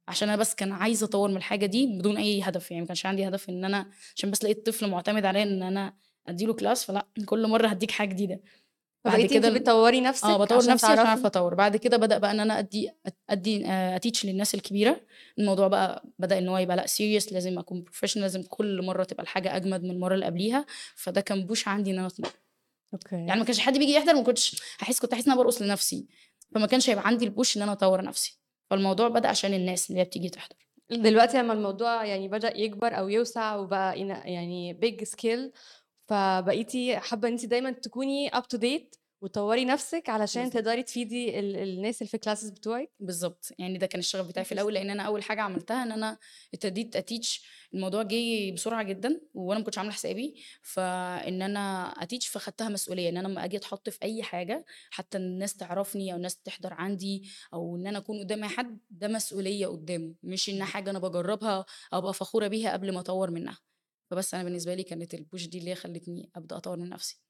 عشان 0.07 0.29
أنا 0.29 0.37
بس 0.37 0.55
كان 0.55 0.71
عايزة 0.71 1.05
أطوّر 1.05 1.29
من 1.29 1.37
الحاجة 1.37 1.65
دي 1.65 1.87
بدون 1.87 2.17
أي 2.17 2.41
هدف، 2.41 2.71
يعني 2.71 2.81
ما 2.81 2.87
كانش 2.87 3.05
عندي 3.05 3.27
هدف 3.27 3.49
إن 3.49 3.65
أنا 3.65 3.91
عشان 4.15 4.31
بس 4.31 4.43
لقيت 4.43 4.65
طفل 4.65 4.89
معتمد 4.89 5.25
عليّا 5.25 5.43
إن 5.43 5.63
أنا 5.63 5.93
أدّي 6.27 6.45
له 6.45 6.53
class 6.53 6.77
فلأ، 6.85 7.07
كل 7.25 7.47
مرّة 7.47 7.67
هادّيك 7.67 7.91
حاجة 7.91 8.09
جديدة. 8.09 8.41
بعد 9.05 9.21
كده 9.25 9.49
بتطوّري 9.49 9.97
آه، 9.97 10.01
نَفْسِك 10.01 10.25
باطوّر 10.25 10.57
عشان 10.57 10.73
نَفْسي 10.73 10.85
عشان 10.87 11.05
تعرفي 11.05 11.27
أطوّر. 11.27 11.53
بعد 11.55 11.77
كده 11.77 11.97
بدأ 11.97 12.17
بقى 12.17 12.31
أنا 12.31 12.59
أدّي 12.59 12.91
أد 13.05 13.13
أدّي 13.29 13.65
آآ 13.65 13.99
أteach 13.99 14.25
للناس 14.25 14.55
الكبيرة، 14.55 15.01
الموضوع 15.39 15.67
بقى 15.67 16.03
بدأ 16.19 16.37
إن 16.37 16.47
هو 16.49 16.57
يبقى 16.57 16.77
لأ 16.77 16.85
serious 16.87 17.33
لازم 17.33 17.59
أكون 17.59 17.85
professional 17.89 18.17
لازم 18.17 18.43
كل 18.43 18.81
مرّة 18.85 19.03
تبقى 19.03 19.23
الحاجة 19.23 19.55
أجمد 19.55 19.83
من 19.83 19.91
المرّة 19.91 20.13
اللي 20.13 20.25
قبليها، 20.25 20.65
فده 20.95 21.21
كان 21.21 21.47
push 21.47 21.67
عندي 21.67 21.91
أنا 21.91 22.07
أتمرّن. 22.07 22.31
okay. 22.93 23.15
يعني 23.15 23.39
ما 23.39 23.45
كانش 23.45 23.59
حد 23.59 23.77
بييجي 23.77 23.93
يحضر 23.93 24.13
ما 24.13 24.23
كنتش 24.23 24.61
هاحس 24.79 24.99
كنت 24.99 25.13
هاحس 25.13 25.25
إن 25.25 25.31
أنا 25.31 25.41
بارقص 25.41 25.61
لنَفْسي، 25.61 26.07
فما 26.55 26.67
كانش 26.67 26.89
هيبقى 26.89 27.07
عندي 27.07 27.29
ال 27.31 27.36
push 27.36 27.57
إن 27.57 27.61
أنا 27.61 27.71
أطوّر 27.71 28.01
نَفْسي. 28.01 28.39
فالموضوع 28.69 29.07
بدأ 29.07 29.29
عشان 29.29 29.53
الناس 29.53 29.89
اللي 29.89 30.01
هي 30.01 30.05
بتيجي 30.05 30.29
تحضر. 30.29 30.55
دلوقتي 30.91 31.37
لمّا 31.37 31.53
الموضوع 31.53 32.05
يعني 32.05 32.27
بدأ 32.27 32.57
يكبر 32.57 32.97
أو 32.97 33.09
يوسع 33.09 33.55
وبقى 33.55 33.99
يعني 34.25 34.79
big 34.85 35.05
scale 35.07 35.51
فبقيتِ 36.07 36.71
حابة 36.97 37.27
إن 37.27 37.33
أنتِ 37.33 37.45
دايمًا 37.45 37.71
تكوني 37.71 38.29
up 38.29 38.43
to 38.55 38.57
date 38.59 38.98
وتطوّري 39.21 39.65
نَفْسِك 39.65 40.09
علشان 40.09 40.49
بالضبط. 40.49 40.51
تقدري 40.51 40.83
تفيدي 40.83 41.39
ال 41.39 41.55
الناس 41.55 42.01
اللي 42.01 42.09
في 42.09 42.17
ال 42.17 42.21
classes 42.21 42.51
بتوعِك؟ 42.53 42.91
بالضبط، 42.99 43.49
يعني 43.59 43.77
ده 43.77 43.87
كان 43.87 43.99
الشغف 43.99 44.27
بتاعي 44.27 44.45
في 44.45 44.55
interesting. 44.55 44.69
لإن 44.73 44.89
أنا 44.89 45.03
أول 45.03 45.23
حاجة 45.23 45.41
عملتها 45.41 45.83
إن 45.83 45.91
أنا 45.91 46.17
ابتديت 46.53 46.97
أteach 46.97 47.41
الموضوع 47.73 48.03
جه 48.03 48.51
بسرعة 48.53 48.83
جدًا 48.83 49.21
وأنا 49.33 49.59
ما 49.59 49.65
كنتش 49.65 49.77
عاملة 49.77 49.93
حسابي، 49.93 50.35
فإن 50.61 51.41
أنا 51.41 51.93
أteach 52.03 52.29
فخدتها 52.31 52.69
مسؤولية، 52.69 53.09
إن 53.09 53.17
أنا 53.17 53.27
أمّا 53.27 53.45
آجي 53.45 53.57
أتحط 53.57 53.89
في 53.89 53.99
أي 54.03 54.23
حاجة 54.23 54.65
حتى 54.91 55.17
الناس 55.17 55.55
تعرفني 55.57 56.11
أو 56.11 56.17
الناس 56.17 56.37
تحضر 56.41 56.73
عندي 56.73 57.29
أو 57.53 57.75
إن 57.75 57.87
أنا 57.87 57.97
أكون 57.97 58.19
قدّام 58.19 58.45
حد، 58.45 58.79
ده 58.89 59.07
مسؤولية 59.07 59.67
قدّامه، 59.67 60.15
مش 60.23 60.49
إنها 60.49 60.65
حاجة 60.65 60.89
أنا 60.89 60.99
باجرّبها 60.99 61.65
أو 61.93 61.99
أبقى 61.99 62.13
فخورة 62.13 62.47
بيها 62.47 62.73
قبل 62.73 62.93
ما 62.93 62.99
أطوّر 62.99 63.31
منها. 63.31 63.57
فبس 64.11 64.33
أنا 64.33 64.43
بالنسبة 64.43 64.73
لي 64.75 64.83
كانت 64.83 65.15
الpush 65.15 65.49
دي 65.49 65.57
اللي 65.59 65.75
خلّتني 65.75 66.31
أبدأ 66.35 66.57
أطوّر 66.57 66.77
من 66.77 66.89
نَفْسي. 66.89 67.21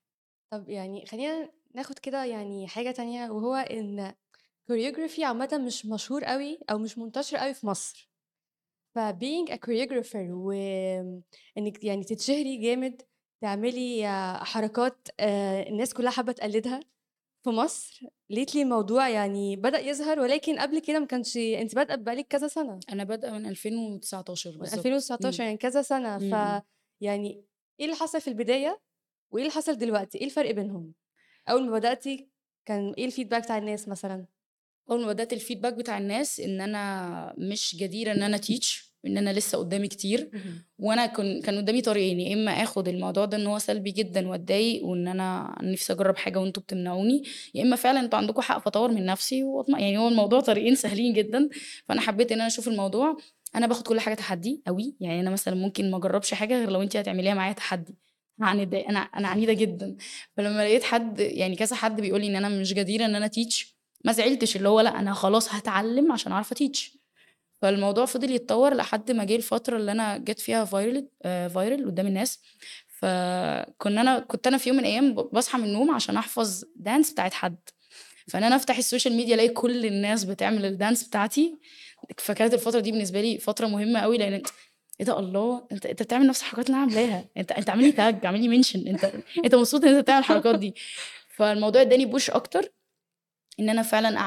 طَب 0.52 0.70
يعني 0.70 1.06
خلّينا 1.06 1.52
ناخد 1.76 2.00
كده 2.00 2.24
يعني 2.26 2.68
حاجة 2.68 2.92
تانية 2.92 3.30
وهو 3.32 3.56
إن 3.56 4.14
choreography 4.72 5.20
عامةً 5.24 5.62
مش 5.68 5.86
مشهور 5.86 6.24
أوي 6.26 6.60
أو 6.72 6.78
مش 6.78 6.98
منتشر 6.98 7.38
أوي 7.38 7.54
في 7.54 7.68
مصر. 7.68 8.12
فbeing 8.98 9.48
a 9.52 9.58
choreographer 9.58 10.16
وإنِّك 10.32 11.84
يعني 11.84 12.04
تتشهري 12.04 12.58
جامد، 12.58 13.02
تعملي 13.42 14.04
حركات 14.42 15.08
آآ 15.20 15.64
الناس 15.70 15.94
كلّها 15.94 16.12
حابة 16.12 16.32
تقلدها 16.32 16.80
في 17.44 17.50
مصر 17.50 18.02
lately 18.34 18.56
الموضوع 18.58 19.10
يعني 19.10 19.56
بدأ 19.56 19.80
يظهر 19.80 20.20
ولكن 20.20 20.60
قبل 20.60 20.80
كده 20.80 21.00
ما 21.00 21.06
كانش 21.08 21.38
أنتِ 21.38 21.76
بادئة 21.76 21.96
بقى 21.96 22.16
لِك 22.16 22.28
كذا 22.28 22.48
سنة. 22.48 22.80
أنا 22.92 23.04
بادئة 23.04 23.32
من 23.32 23.46
2019 23.46 24.58
من 24.62 24.62
بالضبط. 24.62 24.74
2019 24.74 25.44
إمم. 25.44 25.44
يعني 25.44 25.58
كذا 25.58 25.82
سنة، 25.82 26.20
إمم، 26.20 26.26
إمم. 26.26 26.62
فيعني 27.02 27.46
إيه 27.80 27.86
اللي 27.86 27.96
حصل 27.96 28.22
في 28.22 28.28
البداية 28.28 28.82
وإيه 29.34 29.44
اللي 29.46 29.56
حصل 29.56 29.78
دلوقتي؟ 29.78 30.18
إيه 30.18 30.26
الفرق 30.26 30.52
بينهم؟ 30.52 30.94
أول 31.50 31.66
ما 31.70 31.72
بدأتِ 31.80 32.04
كان 32.66 32.94
إيه 32.98 33.10
الfeedback 33.10 33.44
بتاع 33.44 33.58
الناس 33.58 33.88
مثلًا؟ 33.88 34.26
أول 34.92 35.02
ما 35.02 35.08
بدأت 35.14 35.34
الfeedback 35.36 35.74
بتاع 35.74 35.98
الناس 35.98 36.40
إن 36.40 36.62
أنا 36.62 37.34
مش 37.38 37.76
جديرة 37.76 38.12
إن 38.12 38.24
أنا 38.24 38.38
teach 38.38 38.90
إن 39.06 39.18
أنا 39.18 39.34
لسه 39.34 39.58
قدّامي 39.58 39.88
كتير،. 39.88 40.30
وأنا 40.80 41.06
كن 41.06 41.42
كان 41.42 41.58
قدّامي 41.58 41.82
طريقين، 41.82 42.20
يا 42.20 42.34
إما 42.34 42.52
آخُد 42.52 42.88
الموضوع 42.88 43.26
ده 43.26 43.38
إن 43.38 43.48
هو 43.48 43.60
سلبي 43.60 43.92
جدًا 43.92 44.28
وأتضايق 44.28 44.86
وإن 44.86 45.08
أنا 45.08 45.56
نِفْسي 45.64 45.94
أجرّب 45.94 46.18
حاجة 46.18 46.40
وأنتم 46.40 46.62
بتمنعوني، 46.62 47.24
يا 47.56 47.64
إما 47.64 47.76
فعلًا 47.76 48.00
أنتم 48.00 48.18
عندكم 48.18 48.42
حق 48.42 48.58
فاطوّر 48.60 48.92
من 48.92 49.06
نَفْسي 49.06 49.44
وأطم 49.44 49.76
يعني 49.76 49.98
هو 49.98 50.08
الموضوع 50.08 50.40
طريقين 50.40 50.76
سهلين 50.76 51.14
جدًا، 51.14 51.50
فأنا 51.90 52.02
حبّيت 52.02 52.32
إن 52.32 52.38
أنا 52.38 52.48
أشوف 52.48 52.68
الموضوع 52.68 53.18
أنا 53.56 53.68
باخُد 53.68 53.88
كل 53.88 54.00
حاجة 54.00 54.14
تحدّي 54.14 54.62
أوي، 54.68 54.96
يعني 55.00 55.20
أنا 55.22 55.30
مثلًا 55.30 55.56
ممكن 55.56 55.92
ما 55.92 55.98
أجرّبش 55.98 56.34
حاجة 56.34 56.60
غير 56.60 56.70
لو 56.70 56.82
أنتِ 56.82 56.96
هتعمليها 56.98 57.34
معايا 57.34 57.54
تحدّي، 57.54 57.96
هاعاند 58.42 58.76
أنا 58.76 59.00
أنا 59.00 59.28
عنيدة 59.28 59.54
جدًا، 59.54 59.96
فلمّا 60.38 60.62
لقيت 60.64 60.84
حد 60.84 61.20
يعني 61.20 61.56
كذا 61.56 61.76
حد 61.76 62.02
بيقول 62.02 62.22
لي 62.22 62.28
إن 62.28 62.36
أنا 62.36 62.50
مش 62.50 62.74
جديرة 62.74 63.06
إن 63.06 63.16
أنا 63.16 63.28
teach 63.28 63.66
ما 64.06 64.12
زعلتش، 64.12 64.56
اللي 64.56 64.70
هو 64.70 64.82
لأ 64.82 65.00
أنا 65.00 65.14
خلاص 65.14 65.54
هاتعلّم 65.54 66.12
عشان 66.12 66.32
أعرف 66.32 66.54
أ 66.54 66.60
teach. 66.60 66.98
فالموضوع 67.62 68.06
فضل 68.06 68.32
يتطوّر 68.32 68.74
لحد 68.76 69.12
ما 69.12 69.24
جه 69.24 69.36
الفترة 69.36 69.78
اللي 69.78 69.92
أنا 69.92 70.18
جيت 70.18 70.40
فيها 70.40 70.66
viral 70.66 71.04
آآ 71.24 71.50
viral 71.50 71.86
قدّام 71.86 72.08
الناس، 72.08 72.40
فكنا 72.88 74.02
أنا 74.02 74.20
كنت 74.20 74.48
أنا 74.48 74.58
في 74.58 74.70
يوم 74.70 74.78
من 74.78 74.84
الأيام 74.86 75.14
ب 75.16 75.30
باصحى 75.34 75.58
من 75.58 75.64
النوم 75.66 75.92
عشان 75.92 76.18
أحفظ 76.18 76.64
dance 76.64 77.12
بتاعة 77.14 77.32
حد، 77.32 77.58
فإن 78.28 78.44
أنا 78.44 78.56
أفتح 78.56 78.78
السوشيال 78.78 79.14
ميديا 79.16 79.36
ألاقي 79.36 79.50
كل 79.50 79.86
الناس 79.86 80.24
بتعمل 80.26 80.78
ال 80.78 80.83
dance 80.83 81.08
بتاعتي، 81.08 81.58
فكانت 82.18 82.54
الفترة 82.54 82.80
دي 82.80 82.92
بالنسبة 82.92 83.22
لي 83.22 83.38
فترة 83.38 83.68
مهمة 83.68 84.00
أوي 84.00 84.18
لإن 84.18 84.42
إيه 85.00 85.06
ده 85.06 85.20
الله! 85.20 85.68
أنت 85.72 85.86
أنت 85.86 86.04
بتعمل 86.04 86.28
نَفْس 86.28 86.42
الحركات 86.42 86.66
اللي 86.68 86.76
أنا 86.78 86.84
عاملاها، 86.86 87.26
أنت 87.38 87.52
أنت 87.52 87.70
عامل 87.70 87.84
لي 87.84 87.92
tag 87.92 88.26
عامل 88.26 88.42
لي 88.50 88.64
mention 88.64 88.88
أنت 88.88 89.12
أنت 89.46 89.56
مبسوط 89.56 89.84
إن 89.84 89.90
أنت 89.90 90.00
بتعمل 90.04 90.20
الحركات 90.20 90.60
دي، 90.60 90.76
فالموضوع 91.36 91.82
ادّاني 91.82 92.12
push 92.12 92.30
أكتر 92.36 92.72
إن 93.60 93.70
أنا 93.70 93.82
فعلًا 93.82 94.20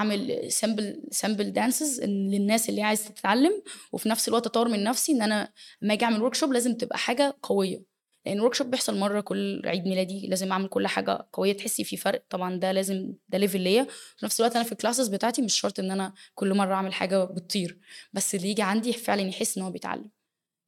sample 0.48 1.14
sample 1.16 1.54
dances 1.54 2.02
إن 2.02 2.30
للناس 2.30 2.68
اللي 2.68 2.80
هي 2.80 2.84
عايزة 2.84 3.08
تتعلّم، 3.10 3.62
وفي 3.92 4.08
نَفْس 4.08 4.28
الوقت 4.28 4.46
أطوّر 4.46 4.68
من 4.68 4.84
نَفْسي 4.84 5.12
إن 5.12 5.22
أنا 5.22 5.52
أمّا 5.82 5.94
آجي 5.94 6.04
أعمل 6.04 6.30
workshop 6.30 6.48
لازم 6.48 6.74
تبقى 6.74 6.98
حاجة 6.98 7.36
قوية، 7.42 7.82
لإن 8.26 8.40
الworkshop 8.50 8.62
بيحصل 8.62 8.98
مرّة 8.98 9.20
كل 9.20 9.62
عيد 9.64 9.86
ميلادي 9.86 10.26
لازم 10.26 10.52
أعمل 10.52 10.68
كل 10.68 10.86
حاجة 10.86 11.28
قوية 11.32 11.52
تحسّي 11.52 11.84
في 11.84 11.96
فرق، 11.96 12.24
طبعًا 12.30 12.56
ده 12.56 12.72
لازم 12.72 13.12
ده 13.28 13.46
level 13.46 13.56
ليّا، 13.56 13.82
وفي 14.16 14.26
نَفْس 14.26 14.40
الوقت 14.40 14.56
أنا 14.56 14.64
في 14.64 14.74
الclasses 14.74 15.10
بتاعتي 15.10 15.42
مش 15.42 15.60
شرط 15.60 15.78
إن 15.80 15.90
أنا 15.90 16.12
كل 16.34 16.54
مرّة 16.54 16.74
أعمل 16.74 16.94
حاجة 16.94 17.24
بتطير، 17.24 17.78
بس 18.12 18.34
اللي 18.34 18.48
ييجي 18.48 18.62
عندي 18.62 18.92
فعلًا 18.92 19.20
يحس 19.22 19.58
إن 19.58 19.64
هو 19.64 19.70
بيتعلّم، 19.70 20.10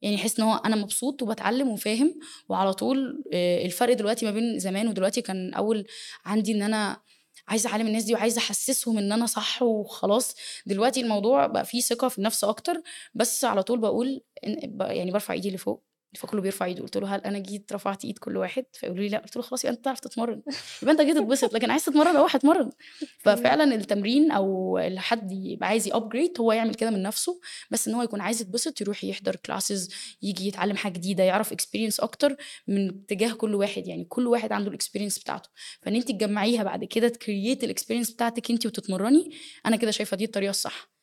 يعني 0.01 0.15
يحس 0.15 0.39
إن 0.39 0.45
هو 0.45 0.55
أنا 0.55 0.75
مبسوط 0.75 1.21
وباتعلّم 1.23 1.69
وفاهم 1.69 2.19
وعلى 2.49 2.73
طول 2.73 3.23
آآ 3.33 3.65
الفرق 3.65 3.93
دلوقتي 3.93 4.25
ما 4.25 4.31
بين 4.31 4.59
زمان 4.59 4.87
ودلوقتي 4.87 5.21
كان 5.21 5.47
الأول 5.49 5.85
عندي 6.25 6.51
إن 6.51 6.61
أنا 6.61 7.01
عايزة 7.47 7.69
أعلّم 7.69 7.87
الناس 7.87 8.03
دي 8.03 8.13
وعايزة 8.13 8.39
أحسّسهم 8.39 8.97
إن 8.97 9.11
أنا 9.11 9.25
صح 9.25 9.61
وخلاص، 9.63 10.35
دلوقتي 10.65 11.01
الموضوع 11.01 11.47
بقى 11.47 11.65
فيه 11.65 11.81
ثقة 11.81 12.07
في 12.09 12.17
النَفْس 12.17 12.43
أكتر، 12.43 12.81
بس 13.13 13.45
على 13.45 13.63
طول 13.63 13.79
باقول 13.79 14.21
إن 14.47 14.55
ب 14.77 14.81
يعني 14.81 15.11
بارفع 15.11 15.33
إيدي 15.33 15.51
لفوق، 15.51 15.83
فكُلّه 16.15 16.41
بيرفع 16.41 16.65
إيده، 16.65 16.81
قُلت 16.81 16.97
له: 16.97 17.15
"هل 17.15 17.19
أنا 17.21 17.39
جيت 17.39 17.73
رفعت 17.73 18.05
إيد 18.05 18.17
كل 18.17 18.37
واحد؟" 18.37 18.65
فيقولوا 18.73 19.03
لي: 19.03 19.09
"لأ." 19.09 19.17
قُلت 19.19 19.35
له: 19.35 19.41
"خلاص 19.41 19.63
يبقى 19.65 19.75
أنت 19.77 19.85
تعرف 19.85 19.99
تتمرّن، 19.99 20.41
يبقى 20.81 20.91
أنت 20.93 21.01
جيت 21.01 21.15
تتبسط، 21.17 21.53
لكن 21.53 21.71
عايز 21.71 21.85
تتمرّن 21.85 22.15
روح 22.17 22.35
اتمرّن." 22.35 22.61
إمم. 22.65 22.71
ففعلًا 23.19 23.75
التمرين 23.75 24.31
ال 24.79 24.99
حد 24.99 25.31
يبقى 25.31 25.67
عايز 25.67 25.89
يupgrade 25.89 26.39
هو 26.39 26.51
يعمل 26.51 26.75
كده 26.75 26.89
من 26.89 27.03
نَفْسه، 27.03 27.39
بس 27.71 27.87
إن 27.87 27.93
هو 27.93 28.01
يكون 28.03 28.21
عايز 28.21 28.41
يتبسط 28.41 28.81
يروح 28.81 29.03
يحضر 29.03 29.35
classes 29.47 29.93
ييجي 30.21 30.47
يتعلّم 30.47 30.75
حاجة 30.77 30.93
جديدة، 30.93 31.23
يعرف 31.23 31.53
experience 31.53 31.95
أكتر 32.03 32.35
من 32.67 32.89
اتجاه 32.89 33.33
كل 33.33 33.55
واحد، 33.55 33.87
يعني 33.87 34.05
كل 34.05 34.27
واحد 34.27 34.51
عنده 34.51 34.71
الexperience 34.71 35.19
بتاعته، 35.21 35.49
فإن 35.81 35.95
أنتِ 35.95 36.11
تجمّعيها 36.11 36.63
بعد 36.63 36.83
كده 36.83 37.09
تcreate 37.09 37.59
الexperience 37.67 38.13
بتاعتِك 38.13 38.51
أنتِ 38.51 38.65
وتتمرّني، 38.65 39.31
أنا 39.65 39.75
كده 39.75 39.91
شايفة 39.91 40.17
دي 40.17 40.25
الطريقة 40.25 40.49
الصح. 40.49 40.94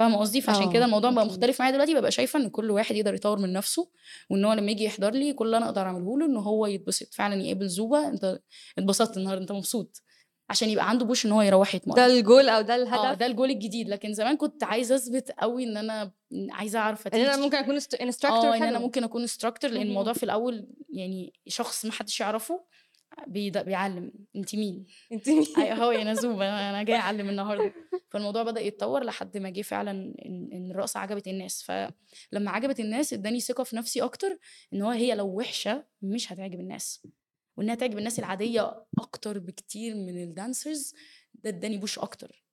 فاهمة 0.00 0.16
قصدي؟ 0.18 0.40
فعشان 0.40 0.72
كده 0.72 0.82
آه، 0.82 0.86
الموضوع 0.86 1.10
بقى. 1.10 1.26
مختلف 1.26 1.60
معايا 1.60 1.72
دلوقتي، 1.72 1.94
بابقى 1.94 2.10
شايفة 2.10 2.38
إن 2.38 2.48
كل 2.48 2.70
واحد 2.70 2.96
يقدر 2.96 3.14
يطوّر 3.14 3.38
من 3.38 3.52
نَفْسه، 3.52 3.90
وإن 4.30 4.44
هو 4.44 4.52
لمّا 4.52 4.68
ييجي 4.70 4.84
يحضر 4.84 5.10
لي 5.10 5.32
كل 5.32 5.46
اللي 5.46 5.56
أنا 5.56 5.66
أقدر 5.66 5.82
أعمله 5.82 6.18
له 6.18 6.26
إن 6.26 6.36
هو 6.36 6.66
يتبسط، 6.66 7.14
فعلًا 7.14 7.42
يقابل 7.42 7.68
زوبة 7.68 8.08
أنت 8.08 8.38
اتبسطت 8.78 9.16
النهارده، 9.16 9.42
أنت 9.42 9.52
مبسوط، 9.52 10.02
عشان 10.50 10.68
يبقى 10.70 10.88
عنده 10.88 11.14
push 11.14 11.26
إن 11.26 11.32
هو 11.32 11.42
يروّح 11.42 11.70
ده 11.72 11.76
يتمرّن. 11.76 12.22
الgoal 12.22 12.48
أو 12.48 12.60
ده 12.60 12.74
آه، 12.74 12.76
الهدف؟ 12.76 13.18
ده 13.18 13.28
الgoal 13.28 13.40
الجديد، 13.50 13.88
لكن 13.88 14.12
زمان 14.14 14.36
كنت 14.36 14.64
أوي 15.42 15.64
إن 15.64 15.76
أنا 15.76 16.04
م 16.30 16.52
عايزة 16.52 16.78
أعرف 16.78 17.06
إن 17.06 17.20
أنا 17.20 17.32
أteach 17.32 17.38
ممكن 17.38 17.80
instructor 17.80 18.24
آه، 18.24 18.48
إن 18.56 18.62
أنا 18.62 18.66
حلوة. 18.66 18.78
ممكن 18.78 19.04
أكون 19.04 19.26
instructor 19.26 19.64
لإن 19.64 19.82
الموضوع. 19.82 20.12
في 20.12 20.22
الأول 20.22 20.66
يعني 20.92 21.32
شخص 21.48 21.84
ما 21.84 21.92
حدّش 21.92 22.20
يعرفه 22.20 22.64
بيعلّم، 23.28 24.12
أنتِ 24.36 24.54
مين؟ 24.56 24.86
أنتِ 25.12 25.28
مين؟ 25.28 25.46
أي 25.58 25.72
أهو 25.72 25.90
أنا 25.90 26.14
زوبة 26.14 26.44
أنا 26.70 26.82
جاية 26.82 26.96
أعلّم 26.96 27.28
النهارده، 27.28 27.74
فالموضوع 28.10 28.42
بدأ 28.42 28.60
يتطوّر 28.60 29.04
لحد 29.04 29.36
ما 29.38 29.50
جه 29.50 29.62
فعلًا 29.62 29.90
إن 30.26 30.70
الرقصة 30.70 31.00
عجبت 31.00 31.28
الناس، 31.28 31.62
فلمّا 31.62 32.50
عجبت 32.50 32.80
الناس 32.80 33.12
ادّاني 33.12 33.40
ثقة 33.40 33.64
في 33.64 33.76
نَفْسي 33.76 34.02
أكتر، 34.02 34.38
إن 34.72 34.82
هو 34.82 34.90
هي 34.90 35.14
لو 35.14 35.26
وِحشة 35.38 35.86
مش 36.02 36.32
هتعجب 36.32 36.60
الناس، 36.60 37.06
وإنها 37.56 37.74
تعجب 37.74 37.98
الناس 37.98 38.18
العادية 38.18 38.86
أكتر 38.98 39.38
بكتير 39.38 39.94
من 39.94 40.34
الdancers 40.34 40.94
ده 41.34 41.50
ادّاني 41.50 41.80
أكتر، 41.98 42.44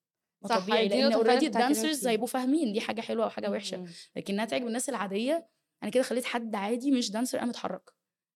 ما 0.42 0.50
صح، 0.50 0.60
طبيعي 0.60 0.88
دي 0.90 1.02
لإن 1.02 1.10
نقطة 1.10 1.20
فعلًا 1.20 1.42
already 1.42 1.44
كنت 1.46 1.58
هاكلمِك 1.58 1.92
الdancers 1.92 2.00
فيها. 2.00 2.10
هيبقوا 2.10 2.28
فاهمين 2.28 2.74
دي 2.74 2.82
حاجة 2.82 3.02
حلوة 3.02 3.26
أو 3.26 3.30
حاجة 3.30 3.52
وِحشة، 3.52 3.76
اهم. 3.76 3.98
لكن 4.16 4.34
إنها 4.34 4.46
تعجب 4.46 4.68
الناس 4.68 4.90
العادية 4.90 5.50
أنا 5.84 5.92
كده 5.92 6.04
خلّيت 6.04 6.26
حد 6.26 6.56
عادي 6.56 6.92
مش 6.92 7.12
dancer 7.12 7.36
قام 7.40 7.50
اتحرّك، 7.50 7.90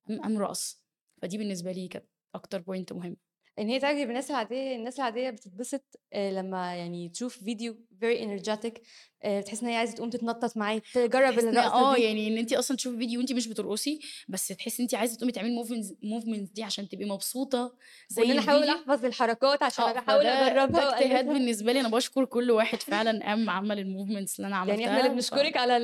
قام 0.09 0.37
رقص، 0.37 0.83
فدي 1.21 1.37
بالنسبة 1.37 1.71
لي 1.71 1.87
كانت 1.87 2.05
أكتر 2.35 2.61
point 2.63 2.93
مهم. 2.93 3.17
إن 3.59 3.67
هي 3.69 3.79
تعجب 3.79 4.09
الناس 4.09 4.31
العادية، 4.31 4.75
الناس 4.75 4.99
العادية 4.99 5.29
بتتبسط 5.29 5.99
آآ 6.13 6.31
لمّا 6.31 6.75
يعني 6.75 7.09
تشوف 7.09 7.37
فيديو 7.43 7.73
very 7.73 8.17
energetic 8.25 8.81
آآ 9.23 9.39
بتحس 9.41 9.61
إن 9.63 9.69
هي 9.69 9.75
عايزة 9.75 9.95
تقوم 9.95 10.09
تتنطط 10.09 10.57
معاه، 10.57 10.81
تجرّب 10.93 11.37
آه، 11.57 11.95
دي. 11.97 12.01
يعني 12.03 12.27
إن 12.27 12.37
أنتِ 12.37 12.53
أصلًا 12.53 12.77
تشوفي 12.77 12.97
فيديو 12.97 13.19
وأنتِ 13.19 13.33
مش 13.33 13.47
بترقصي، 13.47 13.99
بس 14.29 14.47
تحسّي 14.47 14.79
إن 14.79 14.83
أنتِ 14.85 14.95
عايزة 14.95 15.17
تقومي 15.17 15.31
تعملي 15.31 15.63
movements 15.63 15.87
movements 16.05 16.53
دي 16.53 16.63
عشان 16.63 16.89
تبقي 16.89 17.05
مبسوطة 17.09 17.77
وإن 18.17 18.29
زي 18.29 18.31
أنا 18.31 18.39
أحاول 18.39 18.63
الفيديو. 18.63 18.69
أحفظ 18.69 19.05
الحركات 19.05 19.63
عشان 19.63 19.83
آه، 19.85 20.17
ده 20.17 20.33
أجرّبها 20.33 20.83
اجتهاد. 20.83 21.25
بالنسبة 21.25 21.71
لي، 21.71 21.79
أنا 21.79 21.89
باشكر 21.89 22.25
كل 22.25 22.51
واحد 22.51 22.81
فعلًا 22.83 23.25
قام 23.25 23.49
عمل 23.49 23.77
الmovements 23.77 24.35
اللي 24.35 24.47
أنا 24.47 24.55
يعني 24.65 24.85
إحنا 24.85 24.97
اللي 24.99 25.09
عملتها، 25.09 25.21
ف 25.21 25.33
بنشكرِك 25.35 25.57
على 25.57 25.77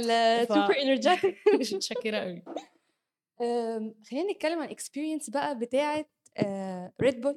ف 0.47 0.51
الsuper 0.53 0.75
energetic. 0.75 1.35
متشكرة 1.53 2.17
أوي. 2.17 2.41
آمم، 3.41 3.95
خلّينا 4.11 4.31
نتكلم 4.33 4.59
عن 4.59 4.69
الexperience 4.69 5.31
بقى 5.31 5.59
بتاعة 5.59 6.05
آآ 6.37 6.93
Red 7.03 7.15
Bull 7.15 7.35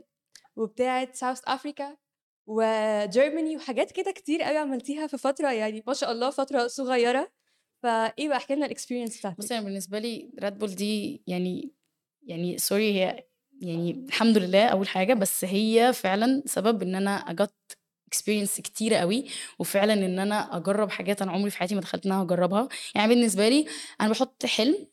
وبتاعة 0.57 1.09
South 1.12 1.42
Africa 1.50 1.97
وGermany 2.50 3.57
وحاجات 3.57 3.92
كده 3.92 4.11
كتير 4.11 4.42
أوي 4.49 4.57
عملتيها 4.59 5.07
في 5.07 5.19
فترة 5.19 5.52
يعني 5.52 5.85
ما 5.87 5.95
شاء 5.95 6.12
الله 6.12 6.30
فترة 6.30 6.66
صغيرة، 6.66 7.33
فإيه 7.83 8.28
بقى 8.28 8.37
احكي 8.37 8.54
لنا 8.54 8.66
بُصّي، 9.19 9.19
بتاعتِك؟ 9.21 9.52
أنا 9.52 9.61
بالنسبة 9.61 9.99
لي 9.99 10.30
Red 10.40 10.54
Bull 10.62 10.75
دي 10.76 11.23
يعني 11.26 11.73
يعني 12.23 12.59
sorry 12.59 12.73
هي 12.73 13.25
يعني 13.61 13.90
الحمد 14.09 14.38
لله 14.38 14.66
أول 14.66 14.88
حاجة، 14.88 15.14
بس 15.14 15.45
هي 15.45 15.92
فعلًا 15.92 16.42
سبب 16.47 16.83
أنا 16.95 17.25
I 17.28 17.33
got 17.45 17.50
experience 18.14 18.61
كتيرة 18.61 18.97
أوي، 18.97 19.26
وفعلًا 19.59 19.92
إن 19.95 20.19
أنا 20.19 20.57
أجرّب 20.57 20.90
حاجات 20.90 21.23
أنا 21.23 21.33
عمري 21.33 21.50
في 21.50 21.57
حياتي 21.59 21.75
ما 21.75 21.80
تخيلت 21.80 22.07
إن 22.07 22.12
أنا 22.12 22.23
هاجرّبها، 22.23 22.69
يعني 22.95 23.14
بالنسبة 23.14 23.49
لي 23.49 23.66
أنا 24.00 24.09
باحط 24.09 24.47
حلم، 24.47 24.87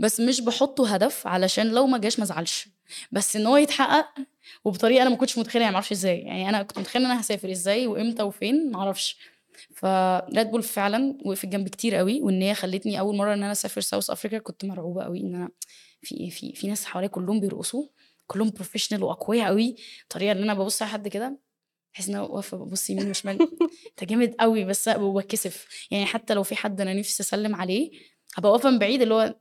بس 0.00 0.20
مش 0.20 0.40
باحطه 0.40 0.94
هدف 0.94 1.26
علشان 1.26 1.66
لو 1.70 1.86
ما 1.86 1.98
جاش 1.98 2.18
ما 2.18 2.24
ازعلش، 2.24 2.68
بس 3.12 3.36
إن 3.36 3.46
هو 3.46 3.56
يتحقق 3.56 4.06
وبطريقة 4.64 5.02
أنا 5.02 5.10
ما 5.10 5.16
كنتش 5.16 5.38
متخيلة 5.38 5.62
يعني 5.62 5.72
ما 5.72 5.76
أعرفش 5.76 5.92
إزاي، 5.92 6.18
يعني 6.20 6.48
أنا 6.48 6.62
كنت 6.62 6.78
متخيلة 6.78 7.04
إن 7.06 7.10
أنا 7.10 7.20
هاسافر 7.20 7.50
إزاي 7.50 7.86
وإمتى 7.86 8.22
وفين 8.22 8.70
ما 8.70 8.78
أعرفش، 8.78 9.16
فRed 9.74 10.46
Bull 10.52 10.60
فعلًا 10.60 11.18
وقفت 11.24 11.46
جنبي 11.46 11.70
كتير 11.70 12.00
أوي، 12.00 12.20
وإن 12.20 12.42
هي 12.42 12.54
خلّتني 12.54 13.00
أول 13.00 13.16
مرّة 13.16 13.34
إن 13.34 13.42
أنا 13.42 13.52
أسافر 13.52 13.80
South 13.82 14.16
Africa 14.16 14.36
كنت 14.36 14.64
مرعوبة 14.64 15.02
أوي 15.02 15.20
إن 15.20 15.34
أنا 15.34 15.48
في 16.02 16.30
في 16.30 16.52
في 16.52 16.68
ناس 16.68 16.84
حواليّا 16.84 17.08
كلّهم 17.08 17.40
بيرقصوا، 17.40 17.84
كلّهم 18.26 18.50
professional 18.50 19.00
وأقوياء 19.02 19.48
أوي، 19.48 19.76
الطريقة 20.02 20.32
اللي 20.32 20.44
أنا 20.44 20.54
بابُص 20.54 20.82
على 20.82 20.90
حد 20.90 21.08
كده 21.08 21.38
باحس 21.94 22.08
إن 22.08 22.14
أنا 22.14 22.24
واقفة 22.24 22.56
بابُص 22.56 22.90
يمين 22.90 23.10
وشمال. 23.10 23.38
أنت 23.90 24.04
جامد 24.10 24.34
أوي، 24.40 24.64
بس 24.64 24.88
وباتكسف، 24.88 25.86
يعني 25.90 26.06
حتى 26.06 26.34
لو 26.34 26.42
في 26.42 26.56
حد 26.56 26.80
أنا 26.80 26.94
نِفْسي 26.94 27.22
أسلِّم 27.22 27.54
عليه، 27.54 27.90
هابقى 28.36 28.52
واقفة 28.52 28.70
من 28.70 28.78
بعيد 28.78 29.02
اللي 29.02 29.14
هو 29.14 29.34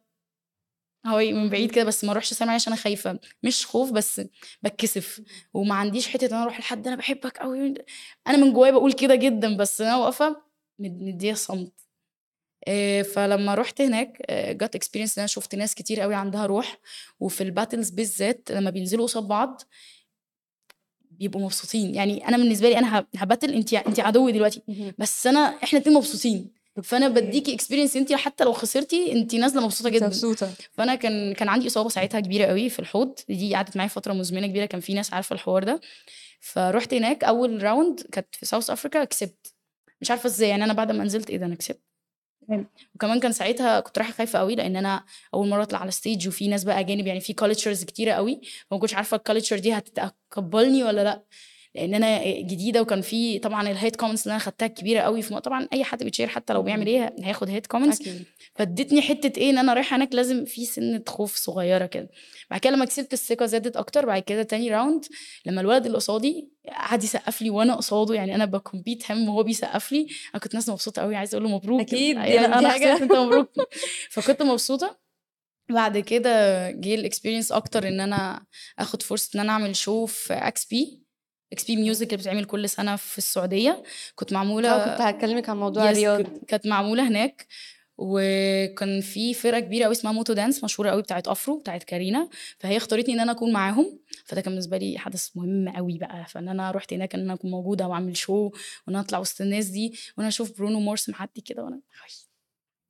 هو 1.05 1.17
من 1.17 1.49
بعيد. 1.49 1.71
كده 1.71 1.83
بس 1.83 2.03
ما 2.03 2.11
اروحش 2.11 2.41
عليه 2.41 2.51
عشان 2.51 2.73
أنا 2.73 2.81
خايفة. 2.81 3.19
مش 3.43 3.65
خوف 3.65 3.91
بس 3.91 4.21
باتكسف 4.63 5.21
وما 5.53 5.75
عنديش 5.75 6.07
حتة 6.07 6.25
إن 6.27 6.33
أنا 6.33 6.43
أروح 6.43 6.59
لحد 6.59 6.87
أنا 6.87 6.95
بحبك 6.95 7.37
قوي 7.37 7.73
أنا 8.27 8.37
من 8.37 8.53
جوايا 8.53 8.71
بقول 8.71 8.93
كده 8.93 9.15
جدا 9.15 9.57
بس 9.57 9.81
أنا 9.81 9.97
واقفة 9.97 10.41
مد- 10.79 11.01
مديه 11.03 11.33
صمت. 11.33 11.73
آه، 12.67 13.01
فلما 13.01 13.55
رحت 13.55 13.81
هناك 13.81 14.21
جت 14.31 14.75
experience 14.75 15.17
إن 15.17 15.21
أنا 15.21 15.27
شفت 15.27 15.55
ناس 15.55 15.75
كتير 15.75 16.01
قوي 16.01 16.15
عندها 16.15 16.45
روح. 16.45 16.77
وفي 17.19 17.43
ال 17.43 17.49
battles 17.49 17.89
بالذات 17.89 18.51
لما 18.51 18.69
بينزلوا 18.69 19.05
قصاد 19.05 19.23
بعض 19.23 19.61
بيبقوا 21.11 21.41
مبسوطين. 21.41 21.95
يعني 21.95 22.27
أنا 22.27 22.37
بالنسبة 22.37 22.69
لي 22.69 22.77
أنا 22.77 22.99
هب- 22.99 23.07
ه 23.15 23.21
battle 23.21 23.53
انت 23.53 23.73
انت 23.73 23.99
عدوي 23.99 24.31
دلوقتي. 24.31 24.93
بس 24.97 25.27
أنا 25.27 25.39
إحنا 25.63 25.79
اتنين 25.79 25.95
مبسوطين. 25.97 26.58
فأنا. 26.83 27.07
بديكي 27.07 27.53
experience 27.53 27.95
انت 27.95 28.13
حتى 28.13 28.43
لو 28.43 28.53
خسرتي 28.53 29.11
انت 29.11 29.35
نازلة 29.35 29.61
مبسوطة 29.61 29.89
جدا. 29.89 30.05
مبسوطة. 30.05 30.49
فأنا 30.71 30.95
كان 30.95 31.33
كان 31.33 31.49
عندي 31.49 31.67
إصابة 31.67 31.89
ساعتها 31.89 32.19
كبيرة 32.19 32.45
قوي 32.45 32.69
في 32.69 32.79
الحوض. 32.79 33.19
دي 33.29 33.55
قعدت 33.55 33.77
معايا 33.77 33.89
فترة 33.89 34.13
مزمنة 34.13 34.47
كبيرة 34.47 34.65
كان 34.65 34.81
في 34.81 34.93
ناس 34.93 35.13
عارفة 35.13 35.33
الحوار 35.33 35.63
ده. 35.63 35.81
فرحت 36.39 36.93
هناك 36.93 37.23
أول 37.23 37.63
round 37.63 38.01
كانت 38.11 38.35
في 38.35 38.45
South 38.45 38.69
Africa 38.69 39.03
كسبت. 39.03 39.53
مش 40.01 40.11
عارفة 40.11 40.27
إزاي 40.27 40.49
يعني 40.49 40.63
أنا 40.63 40.73
بعد 40.73 40.91
ما 40.91 41.03
نزلت 41.03 41.29
إيه 41.29 41.37
ده 41.37 41.45
أنا 41.45 41.55
كسبت. 41.55 41.81
وكمان 42.95 43.19
كان 43.19 43.31
ساعتها 43.31 43.79
كنت 43.79 43.97
رايحة 43.97 44.13
خايفة 44.13 44.39
قوي 44.39 44.55
لأن 44.55 44.75
أنا 44.75 45.05
أول 45.33 45.47
مرة 45.47 45.63
أطلع 45.63 45.79
على 45.79 45.91
stage 45.91 46.27
وفي 46.27 46.47
ناس 46.47 46.63
بقى 46.63 46.79
أجانب 46.79 47.07
يعني 47.07 47.19
في 47.19 47.33
cultures 47.33 47.83
كتيرة 47.83 48.11
قوي. 48.11 48.41
فما 48.69 48.79
كنتش 48.79 48.93
عارفة 48.93 49.17
ال 49.17 49.22
culture 49.23 49.59
دي 49.59 49.73
هتتقبلني 49.73 50.83
ولا 50.83 51.03
لأ. 51.03 51.23
لأن 51.75 51.93
أنا 51.93 52.23
جديدة 52.41 52.81
وكان 52.81 53.01
في 53.01 53.39
طبعا 53.39 53.69
ال 53.71 53.76
hate 53.76 53.95
comments 53.95 54.23
اللي 54.23 54.31
أنا 54.31 54.43
خدتها 54.43 54.67
كبيرة 54.67 54.99
قوي 55.01 55.21
في 55.21 55.39
طبعا 55.39 55.67
أي 55.73 55.83
حد 55.83 56.03
بيت 56.03 56.12
share 56.12 56.27
حتى 56.27 56.53
لو 56.53 56.61
بيعمل. 56.61 56.87
إيه 56.87 57.15
هياخد 57.23 57.49
hate 57.49 57.67
comments. 57.67 58.09
فادتني 58.55 59.01
حتة 59.01 59.39
إيه 59.39 59.49
إن 59.49 59.57
أنا 59.57 59.73
رايحة 59.73 59.95
هناك 59.97 60.15
لازم 60.15 60.45
في 60.45 60.65
سنه 60.65 61.03
خوف 61.07 61.35
صغيرة 61.35 61.85
كده. 61.85 62.09
بعد 62.51 62.59
كده 62.59 62.73
لما 62.73 62.85
كسبت 62.85 63.13
الثقة 63.13 63.45
زادت 63.45 63.77
أكتر 63.77 64.05
بعد 64.05 64.21
كده 64.21 64.43
تاني 64.43 64.71
round 64.71 65.05
لما 65.45 65.61
الولد 65.61 65.85
اللي 65.85 65.97
قصادي 65.97 66.49
قعد 66.69 67.03
يسقف 67.03 67.41
لي 67.41 67.49
وأنا 67.49 67.75
قصاده 67.75 68.13
يعني 68.13 68.35
أنا 68.35 68.45
ب 68.45 68.53
compete 68.54 69.11
هم 69.11 69.29
وهو 69.29 69.43
بيسقف 69.43 69.91
لي. 69.91 70.07
أنا 70.33 70.41
كنت 70.43 70.53
ناس 70.53 70.69
مبسوطة 70.69 71.01
قوي 71.01 71.15
عايزة 71.15 71.37
أقول 71.37 71.49
له 71.49 71.55
مبروك. 71.55 71.81
أكيد، 71.81 72.15
أنا 72.17 72.27
يعني 72.27 72.45
أنا 72.45 72.69
حاجة 72.69 72.93
حسيت 72.93 73.01
انت 73.01 73.11
مبروك. 73.11 73.49
فكنت 74.09 74.41
مبسوطة. 74.41 74.99
بعد 75.69 75.97
كده 75.97 76.31
جه 76.71 76.95
ال 76.95 77.00
experience 77.00 77.51
أكتر 77.51 77.87
إن 77.87 77.99
أنا 77.99 78.45
آخد 78.79 79.01
فرصة 79.01 79.29
إن 79.35 79.39
أنا 79.39 79.51
أعمل 79.51 79.75
show 79.75 80.05
في 80.05 80.33
XP 80.33 80.98
XP 81.53 81.75
Music 81.75 82.05
اللي 82.07 82.17
بتتعمل 82.17 82.45
كل 82.45 82.69
سنة 82.69 82.95
في 82.95 83.17
السعودية. 83.17 83.83
كنت 84.15 84.33
معمولة 84.33 84.69
آه، 84.69 84.91
كنت 84.91 85.01
هاكلمِك 85.01 85.49
عن 85.49 85.57
موضوع 85.57 85.89
الرياض. 85.91 86.21
كانت 86.47 86.67
معمولة 86.67 87.07
هناك. 87.07 87.47
وكان 88.01 89.01
في 89.01 89.33
فرقة 89.33 89.59
كبيرة 89.59 89.83
قوي 89.83 89.91
اسمها 89.91 90.13
Moto 90.13 90.33
Dance 90.33 90.63
مشهورة 90.63 90.89
قوي 90.89 91.01
بتاعت 91.01 91.27
Afro 91.27 91.57
بتاعت 91.59 91.83
كارينا. 91.83 92.29
فهي 92.59 92.77
اختارتني 92.77 93.13
إن 93.13 93.19
أنا 93.19 93.31
أكون 93.31 93.51
معاهم. 93.53 93.99
فده 94.25 94.41
كان 94.41 94.51
بالنسبة 94.51 94.77
لي 94.77 94.97
حدث 94.97 95.29
مهم 95.35 95.69
قوي 95.69 95.97
بقى. 95.97 96.25
فإن 96.29 96.49
أنا 96.49 96.71
رحت 96.71 96.93
هناك 96.93 97.15
إن 97.15 97.21
أنا 97.21 97.33
أكون 97.33 97.51
موجودة 97.51 97.87
وأعمل 97.87 98.17
show 98.17 98.33
وإن 98.33 98.51
أنا 98.89 98.99
أطلع 98.99 99.19
وسط 99.19 99.41
الناس 99.41 99.65
دي 99.65 99.93
وأنا 100.17 100.27
أشوف 100.27 100.57
برونو 100.57 100.79
مارس 100.79 101.09
معدي 101.09 101.41
كده 101.41 101.63
وأنا 101.63 101.79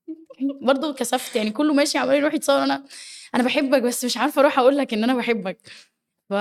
برضه 0.67 0.93
كسفت 0.93 1.35
يعني 1.35 1.51
كله 1.51 1.73
ماشي 1.73 1.97
عمال 1.97 2.15
يروح 2.15 2.33
يتصور. 2.33 2.63
أنا 2.63 2.85
أنا 3.35 3.43
بحبك 3.43 3.81
بس 3.81 4.05
مش 4.05 4.17
عارفة 4.17 4.41
أروح 4.41 4.59
أقول 4.59 4.77
لك 4.77 4.93
إن 4.93 5.03
أنا 5.03 5.15
بحبك. 5.15 5.57
ف... 6.29 6.33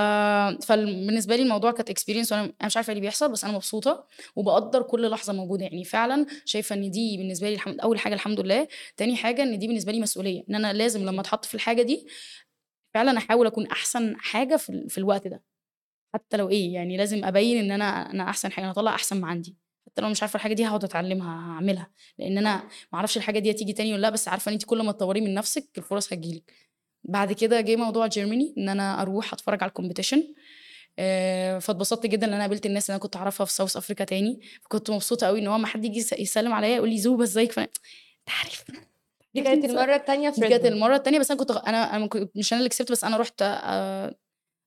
فبالنسبه 0.67 1.37
لي 1.37 1.43
الموضوع 1.43 1.71
كانت 1.73 1.91
experience 1.91 2.33
وأنا 2.33 2.45
أنا 2.45 2.53
مش 2.67 2.77
عارفة 2.77 2.91
إيه 2.91 2.97
اللي 2.97 3.07
بيحصل 3.07 3.33
بس 3.33 3.45
أنا 3.45 3.53
مبسوطة 3.53 4.07
وبقدر 4.37 4.83
كل 4.83 5.11
لحظة 5.11 5.33
موجودة. 5.33 5.63
يعني 5.65 5.85
فعلا 5.85 6.27
شايفة 6.45 6.75
إن 6.77 6.91
دي 6.91 7.17
بالنسبة 7.17 7.49
لي 7.49 7.55
الحمد... 7.55 7.81
أول 7.81 7.99
حاجة 7.99 8.15
الحمد 8.15 8.41
لله. 8.41 8.69
تاني 8.97 9.17
حاجة 9.17 9.43
إن 9.43 9.59
دي 9.59 9.67
بالنسبة 9.67 9.93
لي 9.93 10.01
مسؤولية 10.01 10.45
إن 10.51 10.55
أنا 10.55 10.73
لازم 10.73 11.05
لما 11.07 11.21
أتحط 11.21 11.45
في 11.45 11.55
الحاجة 11.55 11.83
دي 11.83 12.07
فعلا 12.95 13.19
أحاول 13.19 13.47
أكون 13.47 13.67
أحسن 13.67 14.17
حاجة 14.19 14.57
في. 14.57 14.87
في 14.89 14.99
الوقت 14.99 15.29
ده. 15.29 15.43
حتى 16.15 16.37
لو 16.37 16.49
إيه 16.51 16.75
يعني 16.75 16.97
لازم 16.97 17.25
أبين 17.25 17.59
إن 17.59 17.71
أنا 17.71 18.11
أنا 18.11 18.31
أحسن 18.31 18.53
حاجة 18.53 18.65
أنا 18.65 18.73
اطلع 18.73 18.95
أحسن 18.95 19.21
ما 19.21 19.27
عندي. 19.29 19.57
حتى 19.87 20.03
لو 20.03 20.09
مش 20.09 20.23
عارفة 20.23 20.37
الحاجة 20.37 20.55
دي 20.55 20.67
هقعد 20.67 20.85
أتعلمها 20.85 21.29
هعملها. 21.55 21.91
لأن 22.19 22.39
أنا 22.39 22.57
ما 22.93 22.99
أعرفش 22.99 23.17
الحاجة 23.17 23.39
دي 23.39 23.51
هتيجي 23.51 23.73
تاني 23.73 23.93
ولا 23.93 24.01
لأ 24.03 24.11
بس 24.11 24.29
عارفة 24.29 24.49
إن 24.49 24.53
انت 24.55 24.65
كل 24.65 24.83
ما 24.83 24.93
تطوري 24.93 25.21
من 25.21 25.35
نفسك 25.35 25.69
الفرص 25.79 26.13
هتجيلك. 26.13 26.68
بعد 27.09 27.33
كده 27.33 27.61
جه 27.61 27.77
موضوع 27.77 28.07
Germany 28.07 28.55
إن 28.59 28.69
أنا 28.69 29.03
أروح 29.03 29.33
أتفرج 29.33 29.63
على 29.63 29.69
ال 29.69 29.73
competition 29.73 30.23
آه، 30.99 31.59
فاتبسطت 31.59 32.07
جدا 32.07 32.27
إن 32.27 32.33
أنا 32.33 32.43
قابلت 32.43 32.67
الناس 32.67 32.87
اللي 32.91 32.95
أنا 32.97 33.03
كنت 33.03 33.17
أعرفها 33.17 33.45
في 33.47 33.53
South 33.53 33.77
Africa 33.77 34.05
تاني 34.05 34.41
فكنت 34.65 34.91
مبسوطة 34.91 35.27
قوي 35.27 35.39
إن 35.41 35.47
هو 35.47 35.59
ما 35.59 35.67
حد 35.67 35.85
يجي 35.85 35.99
يس- 35.99 36.13
يسلم 36.13 36.53
عليا 36.53 36.77
يقول 36.77 36.89
لي 36.91 36.99
زوبه 36.99 37.23
ازيك 37.25 37.53
فانا 37.53 37.67
أنت 37.67 38.37
عارف 38.43 38.65
دي 39.35 39.41
كانت 39.43 39.65
المرة 39.71 39.95
التانية 39.97 40.31
في 40.31 40.41
كانت. 40.41 40.67
المرة 40.67 40.97
التانية 40.97 41.19
بس 41.19 41.31
أنا 41.31 41.41
كنت 41.41 41.51
أنا 41.51 41.97
أنا 41.97 42.09
مش 42.35 42.53
أنا 42.53 42.59
اللي 42.59 42.69
كسبت 42.69 42.93
بس 42.93 43.05
أنا 43.05 43.17
رحت 43.17 43.43
آه، 43.43 44.15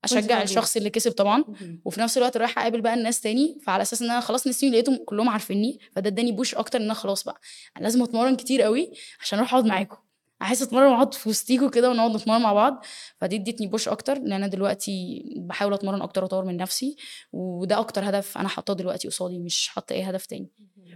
أشجع. 0.04 0.42
الشخص 0.42 0.78
اللي 0.78 0.90
كسب 0.90 1.12
طبعا. 1.12 1.44
وفي 1.86 2.00
نفس 2.02 2.18
الوقت 2.18 2.38
رايحة 2.38 2.62
أقابل 2.62 2.82
بقى 2.82 2.94
الناس 2.94 3.22
تاني 3.22 3.58
فعلى 3.66 3.82
أساس 3.82 4.02
إن 4.02 4.10
أنا 4.12 4.20
خلاص 4.20 4.48
نسيوني 4.48 4.76
لقيتهم 4.76 4.98
كلهم 5.06 5.30
عارفيني 5.30 5.80
فده 5.96 6.08
اداني 6.10 6.32
push 6.32 6.56
أكتر 6.56 6.80
إن 6.80 6.84
أنا 6.86 6.94
خلاص 6.94 7.24
بقى 7.24 7.40
أنا 7.78 7.84
لازم 7.84 8.04
أتمرن 8.04 8.36
كتير 8.36 8.62
قوي 8.62 8.92
عشان 9.22 9.40
أروح 9.40 9.54
أقعد 9.54 9.66
معاكم 9.66 9.98
عايزه 10.42 10.66
أتمرن 10.66 10.92
وأقعد 10.92 11.14
في 11.14 11.30
وسطيكوا 11.30 11.70
كده 11.70 11.90
ونقعد 11.90 12.16
نتمرن 12.16 12.42
مع 12.42 12.54
بعض 12.54 12.86
فدي 13.18 13.36
ادتني 13.36 13.68
push 13.68 13.88
أكتر 13.88 14.14
لأن 14.14 14.34
أنا 14.34 14.48
دلوقتي 14.48 15.24
بحاول 15.38 15.74
أتمرن 15.74 16.02
أكتر 16.02 16.24
وأطور 16.24 16.46
من 16.46 16.58
نفسي 16.58 16.96
وده 17.34 17.80
أكتر 17.80 18.10
هدف 18.10 18.38
أنا 18.38 18.48
حاطاه 18.48 18.74
دلوقتي 18.74 19.08
قصادي 19.08 19.40
مش 19.40 19.68
حاطة 19.68 19.94
أي 19.94 20.04
هدف 20.04 20.26
تاني. 20.26 20.50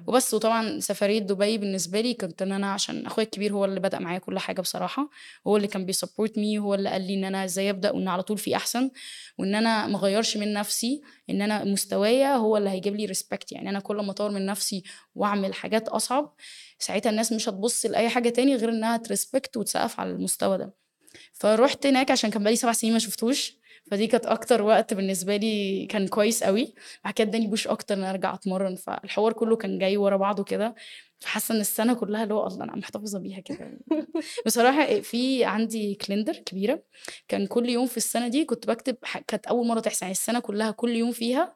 وبس 0.08 0.34
وطبعا 0.34 0.80
سفرية 0.80 1.20
دبي 1.20 1.58
بالنسبة 1.58 2.02
لي 2.02 2.14
كنت 2.14 2.42
إن 2.42 2.52
أنا 2.52 2.72
عشان 2.74 3.06
أخويا 3.06 3.26
الكبير 3.26 3.54
هو 3.54 3.66
اللي 3.66 3.80
بدأ 3.80 4.00
معايا 4.00 4.20
كل 4.20 4.40
حاجة 4.40 4.62
بصراحة 4.62 5.10
هو 5.48 5.58
اللي 5.58 5.68
كان 5.68 5.86
بي 5.86 5.97
support 5.97 6.38
me 6.38 6.60
هو 6.60 6.74
اللي 6.74 6.90
قال 6.90 7.02
لي 7.08 7.14
إن 7.14 7.24
أنا 7.24 7.44
إزاي 7.46 7.70
أبدأ 7.70 7.92
وإن 7.92 8.08
على 8.08 8.24
طول 8.24 8.38
في 8.38 8.56
أحسن 8.56 8.92
وإن 9.38 9.56
أنا 9.56 9.88
ما 9.88 9.98
أغيرش 9.98 10.38
من 10.38 10.54
نفسي 10.54 11.02
إن 11.30 11.42
أنا 11.42 11.64
مستوايا 11.64 12.36
هو 12.36 12.58
اللي 12.58 12.70
هيجيب 12.70 12.96
لي 12.96 13.06
respect 13.06 13.52
يعني 13.52 13.70
أنا 13.70 13.80
كل 13.80 13.96
ما 13.96 14.12
أطور 14.12 14.32
من 14.32 14.46
نفسي 14.46 14.84
وأعمل 15.16 15.54
حاجات 15.54 15.88
أصعب 15.90 16.34
ساعتها 16.80 17.10
الناس 17.10 17.32
مش 17.32 17.50
هتبص 17.50 17.86
لأي 17.86 18.10
حاجة 18.10 18.30
تاني 18.30 18.56
غير 18.56 18.70
إنها 18.70 18.98
ت 18.98 19.05
respect 19.05 19.58
وتسقف 19.58 20.00
على 20.00 20.10
المستوى 20.12 20.58
ده. 20.58 20.74
فروحت 21.34 21.86
هناك 21.86 22.12
عشان 22.12 22.30
كان 22.30 22.44
بقالي 22.44 22.56
سبع 22.58 22.72
سنين 22.72 22.94
ما 22.94 23.00
شفتوش 23.00 23.58
فدي 23.92 24.08
كانت 24.08 24.26
أكتر 24.26 24.62
وقت 24.62 24.94
بالنسبة 24.94 25.36
لي 25.38 25.86
كان 25.86 26.08
كويس 26.08 26.44
قوي 26.44 26.74
بعد 27.04 27.14
كده 27.14 27.28
اداني 27.30 27.48
push 27.48 27.68
أكتر 27.68 27.96
إن 27.96 28.04
أرجع 28.04 28.34
أتمرن 28.34 28.76
فالحوار 28.76 29.34
كله 29.34 29.56
كان 29.56 29.78
جاي 29.80 29.98
ورا 29.98 30.18
بعضه 30.18 30.44
كده. 30.44 30.76
فحاسة 31.20 31.56
إن 31.56 31.60
السنة 31.62 31.94
كلها 31.94 32.24
اللي 32.24 32.34
هو 32.34 32.48
الله 32.48 32.64
أنا 32.64 32.76
محتفظة 32.76 33.20
بيها 33.20 33.40
كده. 33.40 33.80
بصراحة 34.46 35.00
في 35.02 35.46
عندي 35.46 35.96
calendar 35.96 36.34
كبيرة 36.38 36.84
كان 37.28 37.48
كل 37.48 37.70
يوم 37.70 37.86
في 37.88 37.98
السنة 37.98 38.28
دي 38.28 38.46
كنت 38.46 38.68
بكتب 38.68 38.96
كانت 39.28 39.48
أول 39.48 39.68
مرة 39.68 39.80
تحصل 39.80 40.00
يعني 40.06 40.12
السنة 40.12 40.40
كلها 40.40 40.72
كل 40.72 40.90
يوم 40.96 41.12
فيها 41.12 41.56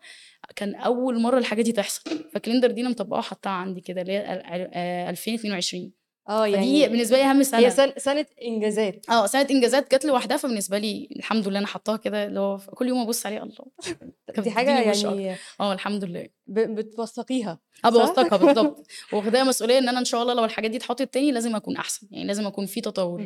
كان 0.55 0.75
أول 0.75 1.19
مرة 1.21 1.37
الحاجة 1.37 1.61
دي 1.61 1.71
تحصل. 1.71 2.01
فال 2.33 2.41
calendar 2.41 2.71
دي 2.71 2.81
أنا 2.81 2.89
مطبقاها 2.89 3.21
حطها 3.21 3.49
عندي 3.49 3.81
كده 3.81 4.01
اللي 4.01 4.13
هي 4.13 4.25
أل- 4.25 4.45
أل- 4.45 4.69
آه، 4.73 5.09
2022 5.09 5.91
آه 6.29 6.43
فدي 6.45 6.51
يعني 6.79 6.87
بالنسبة 6.89 7.17
لي 7.17 7.23
أهم 7.23 7.43
سنة. 7.43 7.59
هي 7.59 7.93
سنة 7.97 8.25
إنجازات. 8.41 9.09
آه 9.09 9.25
سنة 9.25 9.47
إنجازات 9.51 9.95
جت 9.95 10.05
لوحدها 10.05 10.37
فبالنسبة 10.37 10.77
لي 10.77 11.09
الحمد 11.15 11.47
لله 11.47 11.59
أنا 11.59 11.67
حطاها 11.67 11.97
كده 11.97 12.25
اللي 12.25 12.39
هو 12.39 12.57
كل 12.57 12.87
يوم 12.87 12.99
أبص 13.01 13.25
عليه 13.25 13.43
الله. 13.43 13.65
دي 14.43 14.49
أكتر. 14.89 15.07
يعني 15.07 15.35
آه 15.59 15.73
الحمد 15.73 16.03
لله. 16.03 16.27
ب- 16.47 16.59
بتوثقيها. 16.75 17.59
آه؟ 17.85 17.89
بوثقها 17.89 18.37
بالظبط 18.45 18.87
واخداها 19.13 19.43
مسؤولية 19.43 19.77
إن 19.77 19.89
أنا 19.89 19.99
إن 19.99 20.05
شاء 20.05 20.21
الله 20.21 20.33
لو 20.33 20.45
الحاجات 20.45 20.71
دي 20.71 20.77
اتحطت 20.77 21.13
تاني 21.13 21.31
لازم 21.31 21.55
أكون 21.55 21.77
أحسن 21.77 22.07
يعني 22.11 22.27
لازم 22.27 22.47
أكون 22.47 22.65
في 22.65 22.81
تطور. 22.81 23.25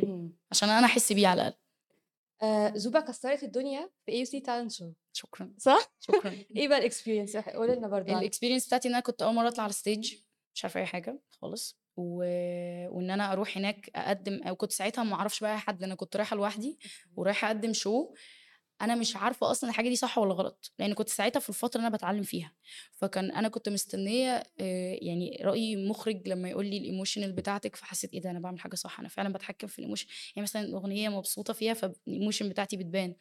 عشان 0.50 0.68
أنا 0.68 0.86
أحس 0.86 1.12
بيه 1.12 1.26
على 1.28 1.42
الأقل. 1.42 1.56
آه 2.42 2.72
زوبا 2.76 3.00
كسرت 3.00 3.42
الدنيا 3.42 3.90
في 4.06 4.12
AC 4.12 4.40
Talent 4.40 4.72
Show 4.72 4.92
شكرا. 5.12 5.52
صح؟ 5.58 5.92
شكرا. 6.00 6.36
إيه 6.56 6.68
بقى 6.68 6.78
ال 6.78 6.83
experience 6.83 7.36
قولي 7.36 7.74
لنا 7.74 7.88
برضه. 7.88 8.18
ال 8.18 8.22
experience 8.22 8.66
بتاعتي 8.66 8.88
إن 8.88 8.94
أنا 8.94 9.02
كنت 9.02 9.22
أول 9.22 9.34
مرة 9.34 9.48
أطلع 9.48 9.62
على 9.64 9.70
ال 9.70 9.77
stage 9.77 10.14
مش 10.54 10.64
عارفة 10.64 10.80
أي 10.80 10.86
حاجة 10.86 11.20
خالص. 11.30 11.78
و... 11.96 12.16
وإن 12.88 13.10
أنا 13.10 13.32
أروح 13.32 13.56
هناك 13.58 13.90
أقدم 13.96 14.42
أو 14.42 14.56
كنت 14.56 14.72
ساعتها 14.72 15.04
ما 15.04 15.14
أعرفش 15.14 15.40
بقى 15.40 15.58
حد 15.58 15.82
أنا 15.82 15.94
كنت 15.94 16.16
رايحة 16.16 16.36
لوحدي 16.36 16.78
ورايحة 17.16 17.46
أقدم 17.46 17.72
show 17.72 18.14
أنا 18.84 18.94
مش 18.94 19.16
عارفة 19.16 19.50
أصلا 19.50 19.70
الحاجة 19.70 19.88
دي 19.88 19.96
صح 19.96 20.18
ولا 20.18 20.34
غلط 20.34 20.72
لأن 20.78 20.94
كنت 20.94 21.08
ساعتها 21.08 21.40
في 21.40 21.48
الفترة 21.48 21.78
اللي 21.78 21.88
أنا 21.88 21.96
بتعلم 21.96 22.22
فيها. 22.22 22.52
فكان 22.92 23.30
أنا 23.30 23.48
كنت 23.48 23.68
مستنية 23.68 24.42
آه، 24.60 24.98
يعني 25.02 25.40
رأي 25.44 25.76
مخرج 25.88 26.28
لما 26.28 26.48
يقول 26.48 26.66
لي 26.66 26.78
ال 26.78 26.83
emotional 26.83 27.32
بتاعتك 27.32 27.76
فحسيت 27.76 28.14
إيه 28.14 28.20
ده 28.20 28.30
أنا 28.30 28.40
بعمل 28.40 28.60
حاجة 28.60 28.74
صح 28.74 29.00
أنا 29.00 29.08
فعلا 29.08 29.32
بتحكم 29.32 29.66
في 29.66 29.78
ال 29.78 29.82
emotion 29.82 30.06
يعني 30.36 30.42
مثلا 30.42 30.74
أغنية 30.74 31.08
مبسوطة 31.08 31.52
فيها 31.52 31.74
فال 31.74 31.90
emotion 31.90 32.48
بتاعتي 32.48 32.76
بتبان. 32.76 33.14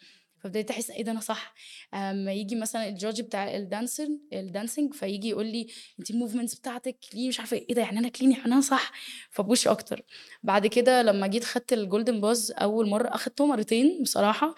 فبدأت 0.43 0.71
أحس 0.71 0.89
إيه 0.91 1.03
ده 1.03 1.11
أنا 1.11 1.19
صح. 1.19 1.53
أما 1.93 2.33
يجي 2.33 2.55
مثلا 2.55 2.87
ال 2.87 2.93
judge 2.93 3.21
بتاع 3.21 3.55
ال 3.55 3.63
dancer 3.63 4.07
ال 4.33 4.41
dancing 4.41 4.93
فيجي 4.93 5.29
يقول 5.29 5.45
لي 5.45 5.67
انت 5.99 6.11
ال 6.11 6.16
movements 6.16 6.55
بتاعتك 6.55 6.97
ليه 7.13 7.27
مش 7.27 7.39
عارفة 7.39 7.57
إيه 7.57 7.75
ده 7.75 7.81
يعني 7.81 7.99
أنا 7.99 8.09
clean 8.09 8.31
يعني 8.31 8.45
أنا 8.45 8.61
صح. 8.61 8.91
ف 9.31 9.38
push 9.38 9.67
أكتر. 9.67 10.03
بعد 10.43 10.67
كده 10.67 11.01
لما 11.01 11.27
جيت 11.27 11.43
خدت 11.43 11.73
ال 11.73 11.80
golden 11.80 12.21
buzz 12.21 12.51
أول 12.57 12.89
مرة 12.89 13.07
اخدته 13.07 13.45
مرتين 13.45 14.03
بصراحة. 14.03 14.55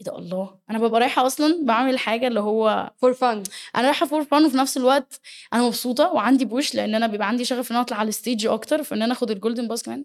إيه 0.00 0.04
ده 0.06 0.18
الله. 0.18 0.58
أنا 0.70 0.78
ببقى 0.78 1.00
رايحه 1.00 1.26
أصلا 1.26 1.64
بعمل 1.64 1.98
حاجة 1.98 2.26
اللي 2.28 2.40
هو 2.40 2.90
for 2.96 3.12
fun 3.14 3.42
أنا 3.76 3.86
رايحة 3.86 4.06
for 4.06 4.24
fun 4.24 4.44
وفي 4.44 4.56
نفس 4.56 4.76
الوقت 4.76 5.20
أنا 5.52 5.62
مبسوطة 5.66 6.12
وعندي 6.12 6.44
push 6.44 6.74
لأن 6.74 6.94
أنا 6.94 7.06
بيبقى 7.06 7.28
عندي 7.28 7.44
شغف 7.44 7.70
إن 7.70 7.76
أنا 7.76 7.84
أطلع 7.84 7.96
على 7.96 8.08
ال 8.08 8.14
stage 8.14 8.46
أكتر 8.46 8.82
فإن 8.82 9.02
أنا 9.02 9.12
آخد 9.12 9.30
ال 9.30 9.35
golden 9.35 9.68
buzz 9.68 9.82
كمان. 9.82 10.04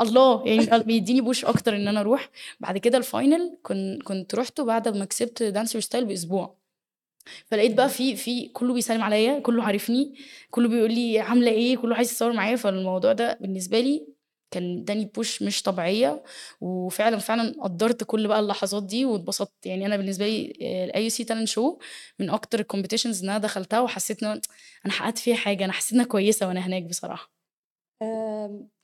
الله 0.00 0.42
يعني 0.48 0.82
بيديني 0.84 1.20
push 1.20 1.44
أكتر 1.44 1.76
إن 1.76 1.88
أنا 1.88 2.00
أروح. 2.00 2.30
بعد 2.60 2.78
كده 2.78 2.98
ال 2.98 3.08
final 3.08 3.58
كنت 3.62 4.02
كنت 4.02 4.34
رحته 4.34 4.64
بعد 4.64 4.88
ما 4.88 5.04
كسبت 5.04 5.42
dancer 5.42 5.80
style 5.80 6.04
بأسبوع. 6.04 6.58
فلقيت 7.46 7.74
بقى 7.74 7.88
في 7.88 8.16
في 8.16 8.48
كله 8.48 8.74
بيسلم 8.74 9.02
عليا 9.02 9.38
كله 9.38 9.62
عارفني 9.64 10.14
كله 10.50 10.68
بيقول 10.68 10.92
لي 10.92 11.18
عاملة 11.20 11.50
إيه 11.50 11.76
كله 11.76 11.96
عايز 11.96 12.10
يتصور 12.12 12.32
معايا. 12.32 12.56
فالموضوع 12.56 13.12
ده 13.12 13.38
بالنسبة 13.40 13.80
لي 13.80 14.06
كان 14.50 14.78
اداني 14.78 15.04
push 15.04 15.42
مش 15.42 15.62
طبيعية 15.62 16.22
وفعلا 16.60 17.18
فعلا 17.18 17.54
قدرت 17.62 18.04
كل 18.04 18.28
بقى 18.28 18.40
اللحظات 18.40 18.82
دي 18.84 19.04
واتبسطت. 19.04 19.66
يعني 19.66 19.86
أنا 19.86 19.96
بالنسبة 19.96 20.26
لي 20.26 20.52
ال 20.84 21.10
AC 21.10 21.24
Talent 21.24 21.48
Show 21.48 21.78
من 22.18 22.30
أكتر 22.30 22.60
ال 22.60 22.65
competitions 22.65 23.22
إن 23.24 23.30
أنا 23.30 23.38
دخلتها 23.38 23.80
وحسيت 23.80 24.22
إن 24.22 24.40
أنا 24.86 24.92
حققت 24.94 25.18
فيها 25.18 25.36
حاجة 25.36 25.64
أنا 25.64 25.72
حسيت 25.72 25.92
إنها 25.92 26.04
كويسة 26.06 26.48
وأنا 26.48 26.60
هناك 26.60 26.82
بصراحة. 26.82 27.30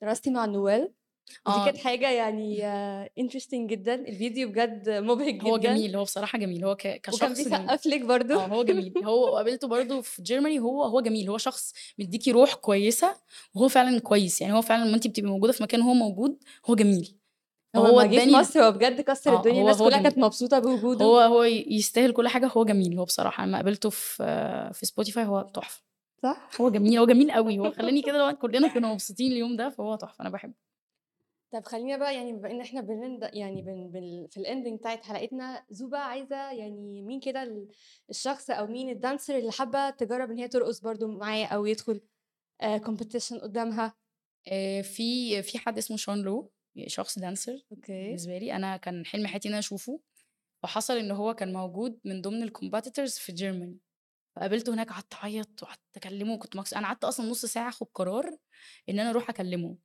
درستي 0.03 0.31
مع 0.31 0.45
نوال. 0.47 0.93
ودي 1.47 1.57
آه. 1.57 1.65
كانت 1.65 1.77
حاجة 1.79 2.11
يعني 2.11 2.57
interesting 3.21 3.55
جدًا، 3.67 3.95
الفيديو 3.95 4.49
بجد 4.49 4.89
مبهج 4.91 5.43
هو 5.43 5.59
جدًا، 5.59 5.69
جميل 5.73 5.97
هو 5.97 6.03
بصراحة 6.05 6.39
جميل. 6.39 6.65
هو 6.65 6.75
ك- 6.77 6.79
وكان 6.79 6.99
كشخص 6.99 7.23
جميل 7.23 7.35
بيسقّف 7.37 7.87
لِك 7.87 8.01
برضه. 8.01 8.35
آه 8.35 8.47
هو 8.47 8.65
جميل. 8.65 8.93
هو 9.05 9.33
وقابلته 9.33 9.69
برضه 9.69 10.01
في 10.01 10.23
Germany 10.23 10.59
هو 10.59 10.83
هو 10.85 11.01
جميل. 11.01 11.31
هو 11.31 11.39
شخص 11.39 11.73
مديكي 11.99 12.33
روح 12.33 12.55
كويسة 12.55 13.17
وهو 13.55 13.69
فعلا 13.69 14.01
كويس. 14.01 14.41
يعني 14.41 14.53
هو 14.55 14.63
فعلا 14.63 14.85
لما 14.85 14.95
انت 14.95 15.07
بتبقي 15.07 15.31
موجودة 15.31 15.53
في 15.53 15.63
مكان 15.63 15.81
هو 15.81 15.95
موجود 15.95 16.39
هو 16.67 16.75
جميل. 16.75 17.17
هو 17.77 17.87
لمّا 17.89 18.03
جه 18.05 18.09
في 18.09 18.15
اداني 18.17 18.33
مصر 18.33 18.65
هو 18.65 18.73
بجد 18.73 19.01
كسّر 19.01 19.33
آه 19.33 19.37
الدنيا، 19.37 19.57
هو 19.57 19.61
الناس 19.61 19.81
هو 19.81 19.89
كلّها 19.89 19.99
كانت 20.03 20.15
جميل 20.15 20.25
مبسوطة 20.27 20.59
بوجوده. 20.59 21.05
هو 21.05 21.19
هو 21.19 21.43
يستاهل 21.45 22.13
كل 22.13 22.29
حاجة. 22.29 22.47
هو 22.57 22.65
جميل 22.65 22.99
هو 22.99 23.05
بصراحة. 23.05 23.47
لما 23.47 23.59
قابلته 23.59 23.91
في 23.91 24.17
في 24.75 24.87
Spotify 24.87 25.25
هو 25.25 25.41
تحفة. 25.55 25.83
صح؟ 26.23 26.49
هو 26.61 26.71
جميل 26.71 26.99
هو 26.99 27.07
جميل 27.07 27.33
قوي. 27.33 27.59
هو 27.59 27.71
خلاني 27.71 28.03
كده 28.03 28.19
لو 28.31 28.37
كلنا 28.37 28.69
كنا 28.69 28.93
مبسوطين 28.93 29.33
اليوم 29.33 29.57
ده 29.57 29.69
فهو 29.71 29.95
تحفة. 29.97 30.23
أنا 30.23 30.31
بحبه. 30.31 30.55
طب 31.55 31.65
خلّينا 31.65 31.97
بقى 31.97 32.15
يعني 32.15 32.33
بما 32.33 32.51
إن 32.51 32.61
إحنا 32.61 32.81
بنند 32.81 33.31
يعني 33.33 33.63
بن 33.63 33.91
بال 33.91 34.29
في 34.31 34.41
الending 34.41 34.79
بتاعة 34.79 35.03
حلقتنا، 35.03 35.65
زوبا 35.71 35.99
عايزة 35.99 36.53
يعني 36.53 37.03
مين 37.03 37.21
كده 37.21 37.43
ال 37.43 37.69
الشخص 38.11 38.51
أو 38.51 38.67
مين 38.67 39.01
الdancer 39.01 39.31
اللي 39.31 39.53
حابة 39.53 39.91
تجرّب 39.91 40.31
إن 40.31 40.39
هي 40.39 40.49
ترقص 40.49 40.81
برضه 40.81 41.07
معاه 41.07 41.47
أو 41.47 41.67
يدخل 41.67 42.01
آآ 42.61 42.79
competition 42.79 43.43
قدّامها؟ 43.43 43.95
آه، 44.49 44.83
في 44.83 45.43
في 45.43 45.59
حد 45.59 45.79
اسمه 45.79 45.97
Sean 45.97 46.23
Lew 46.23 46.51
شخص 46.87 47.19
dancer 47.19 47.67
okay. 47.73 48.05
بالنسبة 48.05 48.39
لي 48.39 48.57
أنا 48.57 48.77
كان 48.77 49.07
حلم 49.07 49.27
حياتي 49.27 49.49
إن 49.49 49.53
أنا 49.53 49.59
أشوفه 49.59 50.01
وحصل 50.65 50.97
إن 50.97 51.11
هو 51.11 51.35
كان 51.35 51.53
موجود 51.53 52.01
من 52.05 52.23
ضمن 52.23 52.43
ال 52.43 52.48
competitors 52.48 53.13
في 53.13 53.33
Germany 53.33 53.79
فقابلته 54.37 54.75
هناك 54.75 54.91
قعدت 54.91 55.15
أعيط 55.15 55.63
وقعدت 55.63 55.97
أكلمه 55.97 56.39
كنت 56.39 56.57
مكسوفه 56.57 56.79
أنا 56.79 56.87
قعدت 56.87 57.05
أصلا 57.05 57.27
نص 57.27 57.47
ساعة 57.47 57.69
آخد 57.69 57.87
قرار 57.95 58.37
إن 58.89 59.01
أنا 59.01 59.11
أروح 59.11 59.31
أكلمه 59.31 59.77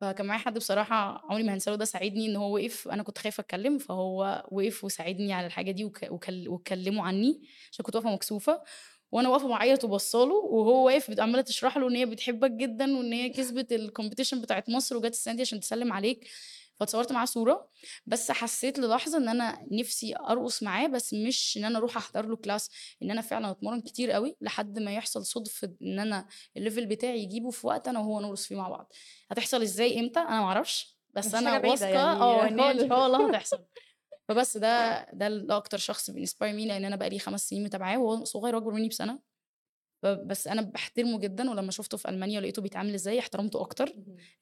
فكان 0.00 0.26
معايا 0.26 0.40
حد 0.42 0.54
بصراحة 0.58 1.24
عمري 1.30 1.42
ما 1.42 1.54
هنساه 1.54 1.74
ده 1.74 1.84
ساعدني 1.84 2.26
إن 2.26 2.36
هو 2.36 2.54
وقف. 2.54 2.88
أنا 2.88 3.02
كنت 3.02 3.18
خايفة 3.18 3.40
أتكلم 3.40 3.78
فهو 3.78 4.44
وقف 4.52 4.84
وساعدني 4.84 5.32
على 5.32 5.46
الحاجة 5.46 5.70
دي 5.70 5.84
وك- 5.84 6.10
وكل- 6.10 6.48
وكلموا 6.48 7.04
عني 7.06 7.42
عشان 7.72 7.84
كنت 7.84 7.96
واقفة 7.96 8.10
مكسوفة. 8.14 8.62
وأنا 9.12 9.28
واقفة 9.28 9.48
بعيط 9.48 9.84
وبصاله 9.84 10.34
وهو 10.34 10.86
واقف 10.86 11.20
عمالة 11.20 11.40
تشرح 11.42 11.76
له 11.78 11.88
إن 11.88 11.96
هي 11.96 12.06
بتحبك 12.06 12.50
جدا 12.50 12.96
وإن 12.98 13.12
هي 13.12 13.28
كسبت 13.28 13.72
ال 13.72 13.78
competition 13.78 14.40
بتاعت 14.40 14.70
مصر 14.70 14.96
وجت 14.96 15.12
السنة 15.12 15.34
دي 15.34 15.42
عشان 15.42 15.60
تسلم 15.60 15.92
عليك. 15.92 16.28
فاتصورت 16.80 17.12
معاه 17.12 17.24
صورة 17.24 17.68
بس 18.06 18.30
حسيت 18.30 18.78
للحظة 18.78 19.18
إن 19.18 19.28
أنا 19.28 19.66
نفسي 19.72 20.16
أرقص 20.16 20.62
معاه 20.62 20.86
بس 20.86 21.14
مش 21.14 21.56
إن 21.58 21.64
أنا 21.64 21.78
أروح 21.78 21.96
أحضر 21.96 22.26
له 22.26 22.36
class 22.36 22.70
إن 23.02 23.10
أنا 23.10 23.20
فعلا 23.20 23.50
أتمرن 23.50 23.80
كتير 23.80 24.10
قوي 24.10 24.36
لحد 24.40 24.78
ما 24.78 24.94
يحصل 24.94 25.26
صدفة 25.26 25.74
إن 25.82 25.98
أنا 25.98 26.26
ال 26.56 26.61
level 26.61 26.86
بتاعي 26.86 27.22
يجيبه 27.22 27.50
في 27.50 27.66
وقت 27.66 27.88
أنا 27.88 27.98
وهو 27.98 28.20
نرقص 28.20 28.46
فيه 28.46 28.56
مع 28.56 28.68
بعض. 28.68 28.92
هتحصل 29.30 29.62
إزاي 29.62 30.00
إمتى؟ 30.00 30.20
أنا 30.20 30.40
معرفش 30.40 30.96
بس 31.14 31.34
أنا 31.34 31.58
واثقة 31.70 32.12
آه 32.12 32.44
يعني 32.46 32.70
إن. 32.70 32.88
شاء 32.88 33.06
الله 33.06 33.28
هتحصل. 33.30 33.64
فبس 34.28 34.56
ده 34.56 35.04
ده 35.12 35.56
أكتر 35.56 35.78
شخص 35.78 36.10
بي 36.10 36.20
inspire 36.20 36.54
me 36.54 36.66
لأن 36.66 36.84
أنا 36.84 36.96
بقالي 36.96 37.18
خمس 37.18 37.48
سنين 37.48 37.64
متابعاه 37.64 37.98
وهو 37.98 38.24
صغير 38.24 38.56
أكبر 38.56 38.72
مني 38.72 38.88
بسنة. 38.88 39.18
فبس 40.02 40.48
أنا 40.48 40.62
بحترمه 40.62 41.18
جدا 41.18 41.50
ولما 41.50 41.70
شفته 41.70 41.96
في 41.96 42.08
ألمانيا 42.08 42.38
ولقيته 42.38 42.62
بيتعامل 42.62 42.94
إزاي 42.94 43.18
احترمته 43.18 43.60
أكتر. 43.60 43.92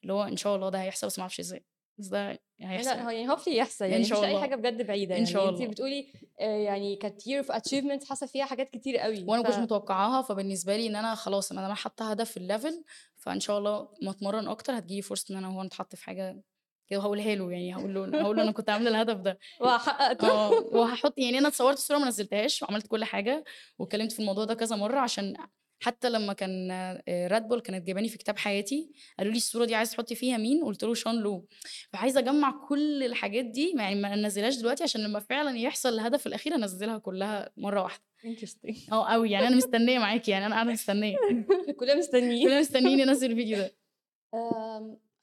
اللي 0.01 0.13
هو 0.13 0.23
إن 0.23 0.37
شاء 0.37 0.55
الله 0.55 0.69
ده 0.69 0.81
هيحصل 0.81 1.07
بس 1.07 1.17
ما 1.19 1.21
أعرفش 1.21 1.39
إزاي. 1.39 1.59
بس 1.59 1.74
ده 1.97 2.39
هيحصل 2.61 2.89
لأ 2.89 3.03
هو 3.05 3.09
يعني. 3.09 3.33
يحصل 3.47 3.85
إن 3.85 3.91
يعني 3.91 4.03
مفيش 4.03 4.13
شاء 4.13 4.25
الله. 4.29 4.41
حاجة 4.41 4.55
بجد 4.55 4.87
بعيدة 4.87 5.15
إن 5.15 5.19
يعني. 5.19 5.33
شاء 5.33 5.49
أنتِ 5.49 5.57
الله. 5.57 5.67
بتقولي 5.71 6.07
آآ 6.41 6.45
يعني 6.57 6.95
كانت 6.95 7.21
year 7.21 7.43
of 7.45 7.47
achievements 7.55 8.09
حصل 8.09 8.27
فيها 8.27 8.45
حاجات 8.45 8.69
كتير 8.69 9.05
أوي 9.05 9.23
وأنا 9.27 9.41
ما 9.41 9.43
ف 9.43 9.51
كنتش 9.51 9.57
متوقعاها 9.59 10.21
فبالنسبة 10.21 10.75
لي 10.77 10.87
إن 10.87 10.95
أنا 10.95 11.15
خلاص 11.15 11.51
أنا 11.51 11.73
حاطة 11.73 12.11
هدف 12.11 12.31
في 12.31 12.37
ال 12.37 12.45
level 12.45 12.83
فإن 13.15 13.39
شاء 13.39 13.57
الله 13.57 13.89
ما 14.01 14.11
اتمرن 14.11 14.47
أكتر 14.47 14.77
هتجيلي 14.77 15.01
فرصة 15.01 15.31
إن 15.31 15.37
أنا 15.37 15.47
وهو 15.47 15.63
نتحط 15.63 15.95
في 15.95 16.05
حاجة 16.05 16.41
كده 16.87 16.99
وهقولها 16.99 17.35
له 17.35 17.51
يعني 17.51 17.75
هقول 17.75 17.93
له 17.93 18.21
هقول 18.21 18.37
له 18.37 18.43
أنا 18.43 18.51
كنت 18.51 18.69
عاملة 18.69 18.89
الهدف 18.89 19.17
ده. 19.17 19.39
وحققته 19.61 20.31
آه 20.31 20.49
وهحط 20.51 21.13
يعني 21.17 21.37
أنا 21.37 21.47
اتصورت 21.47 21.77
الصورة 21.77 21.97
ما 21.97 22.07
نزلتهاش 22.07 22.63
وعملت 22.63 22.87
كل 22.87 23.03
حاجة 23.03 23.43
واتكلمت 23.79 24.11
في 24.11 24.19
الموضوع 24.19 24.45
ده 24.45 24.53
كذا 24.53 24.75
مرة 24.75 24.99
عشان 24.99 25.35
حتى 25.79 26.09
لما 26.09 26.33
كان 26.33 26.71
راد 27.09 27.47
بول 27.47 27.59
كانت 27.59 27.85
جايباني 27.85 28.09
في 28.09 28.17
كتاب 28.17 28.37
حياتي 28.37 28.91
قالوا 29.17 29.31
لي 29.31 29.37
الصورة 29.37 29.65
دي 29.65 29.75
عايزه 29.75 29.91
تحطي 29.91 30.15
فيها 30.15 30.37
مين؟ 30.37 30.63
قلت 30.63 30.83
له 30.83 30.93
شون 30.93 31.15
لو 31.15 31.47
فعايزة 31.93 32.19
أجمع 32.19 32.51
كل 32.67 33.03
الحاجات 33.03 33.45
دي 33.45 33.73
يعني 33.77 33.95
ما 33.95 34.13
أنزلهاش 34.13 34.57
دلوقتي 34.57 34.83
عشان 34.83 35.01
لما 35.01 35.19
فعلا 35.19 35.57
يحصل 35.57 35.89
الهدف 35.93 36.27
الأخير 36.27 36.55
أنزلها 36.55 36.97
كلها 36.97 37.49
مرة 37.57 37.81
واحدة. 37.81 38.03
Interesting. 38.25 38.91
آه 38.93 39.11
قوي 39.11 39.31
يعني 39.31 39.47
أنا 39.47 39.55
مستنية 39.55 39.99
معاكي 39.99 40.31
يعني 40.31 40.45
أنا 40.45 40.55
قاعدة 40.55 40.71
مستنية. 40.71 41.15
كلنا 41.79 41.95
مستنيين. 41.95 42.47
كلنا 42.47 42.59
مستنيين 42.59 43.07
ننزل 43.07 43.31
الفيديو 43.31 43.57
ده. 43.57 43.75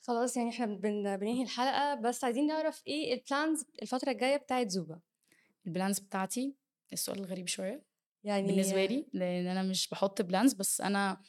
خلاص 0.01 0.37
يعني 0.37 0.51
إحنا 0.51 0.67
بن 0.67 1.17
بننهي 1.17 1.43
الحلقة 1.43 1.95
بس 1.95 2.25
عايزين 2.25 2.47
نعرف 2.47 2.83
إيه 2.87 3.17
الplans 3.17 3.65
الفترة 3.83 4.11
الجاية 4.11 4.37
بتاعة 4.37 4.69
زوبا؟ 4.69 5.01
ال 5.67 5.72
plans 5.72 5.99
بتاعتي 5.99 6.55
السؤال 6.93 7.19
الغريب 7.19 7.49
شوية. 7.49 7.92
يعني 8.25 8.47
بالنسبة 8.47 8.85
لي 8.87 9.07
لأن 9.13 9.47
أنا 9.47 9.63
مش 9.63 9.89
بحط 9.89 10.23
plans 10.23 10.53
بس 10.55 10.81
أنا 10.81 11.21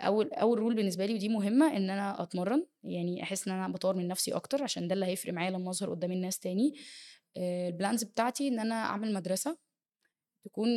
أول 0.00 0.32
أول 0.32 0.58
rule 0.58 0.74
بالنسبة 0.74 1.06
لي 1.06 1.14
ودي 1.14 1.28
مهمة 1.28 1.76
إن 1.76 1.90
أنا 1.90 2.22
أتمرن. 2.22 2.66
يعني 2.84 3.22
أحس 3.22 3.48
إن 3.48 3.54
أنا 3.54 3.68
بطور 3.68 3.96
من 3.96 4.08
نفسي 4.08 4.32
أكتر 4.32 4.62
عشان 4.62 4.88
ده 4.88 4.94
اللي 4.94 5.06
هيفرق 5.06 5.32
معايا 5.32 5.50
لما 5.50 5.70
أظهر 5.70 5.90
قدام 5.90 6.12
الناس 6.12 6.38
تاني. 6.38 6.74
آه، 7.36 7.68
ال 7.68 7.74
plans 7.74 8.04
بتاعتي 8.04 8.48
إن 8.48 8.60
أنا 8.60 8.74
أعمل 8.74 9.12
مدرسة. 9.14 9.58
تكون 10.44 10.68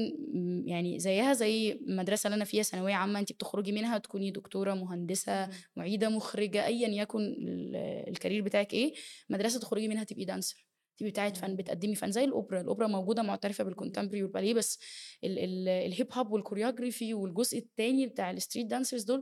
يعني 0.65 0.99
زيها 0.99 1.33
زي 1.33 1.71
المدرسة 1.71 2.27
اللي 2.27 2.35
أنا 2.35 2.45
فيها 2.45 2.63
ثانوية 2.63 2.93
عامة 2.93 3.19
انت 3.19 3.31
بتخرجي 3.31 3.71
منها 3.71 3.97
تكوني 3.97 4.31
دكتورة 4.31 4.73
مهندسة. 4.73 5.49
معيدة 5.75 6.09
مخرجة 6.09 6.65
ايا 6.65 6.88
يكن 6.88 7.19
ال- 7.19 7.75
ال 8.10 8.14
career 8.14 8.41
بتاعك 8.41 8.73
إيه 8.73 8.93
مدرسة 9.29 9.59
تخرجي 9.59 9.88
منها 9.88 10.03
تبقي 10.03 10.25
dancer 10.25 10.65
تبقي 10.97 11.12
بتاعت 11.12 11.38
فن. 11.38 11.55
بتقدمي 11.55 11.95
فن 11.95 12.12
زي 12.12 12.23
الأوبرا 12.23 12.62
الأوبرا 12.62 12.88
موجودة 12.88 13.21
معترفة 13.23 13.63
بال 13.63 13.72
contemporary 13.72 14.23
والباليه 14.23 14.53
بس 14.53 14.79
ال- 15.23 15.39
ال- 15.39 15.67
ال 15.69 15.79
hip 15.79 16.08
hop 16.13 16.31
وال 16.31 16.43
choreography 16.43 17.13
والجزء 17.13 17.58
التاني 17.58 18.08
بتاع 18.08 18.31
ال 18.31 18.36
street 18.36 18.65
dancers 18.65 19.03
دول 19.03 19.21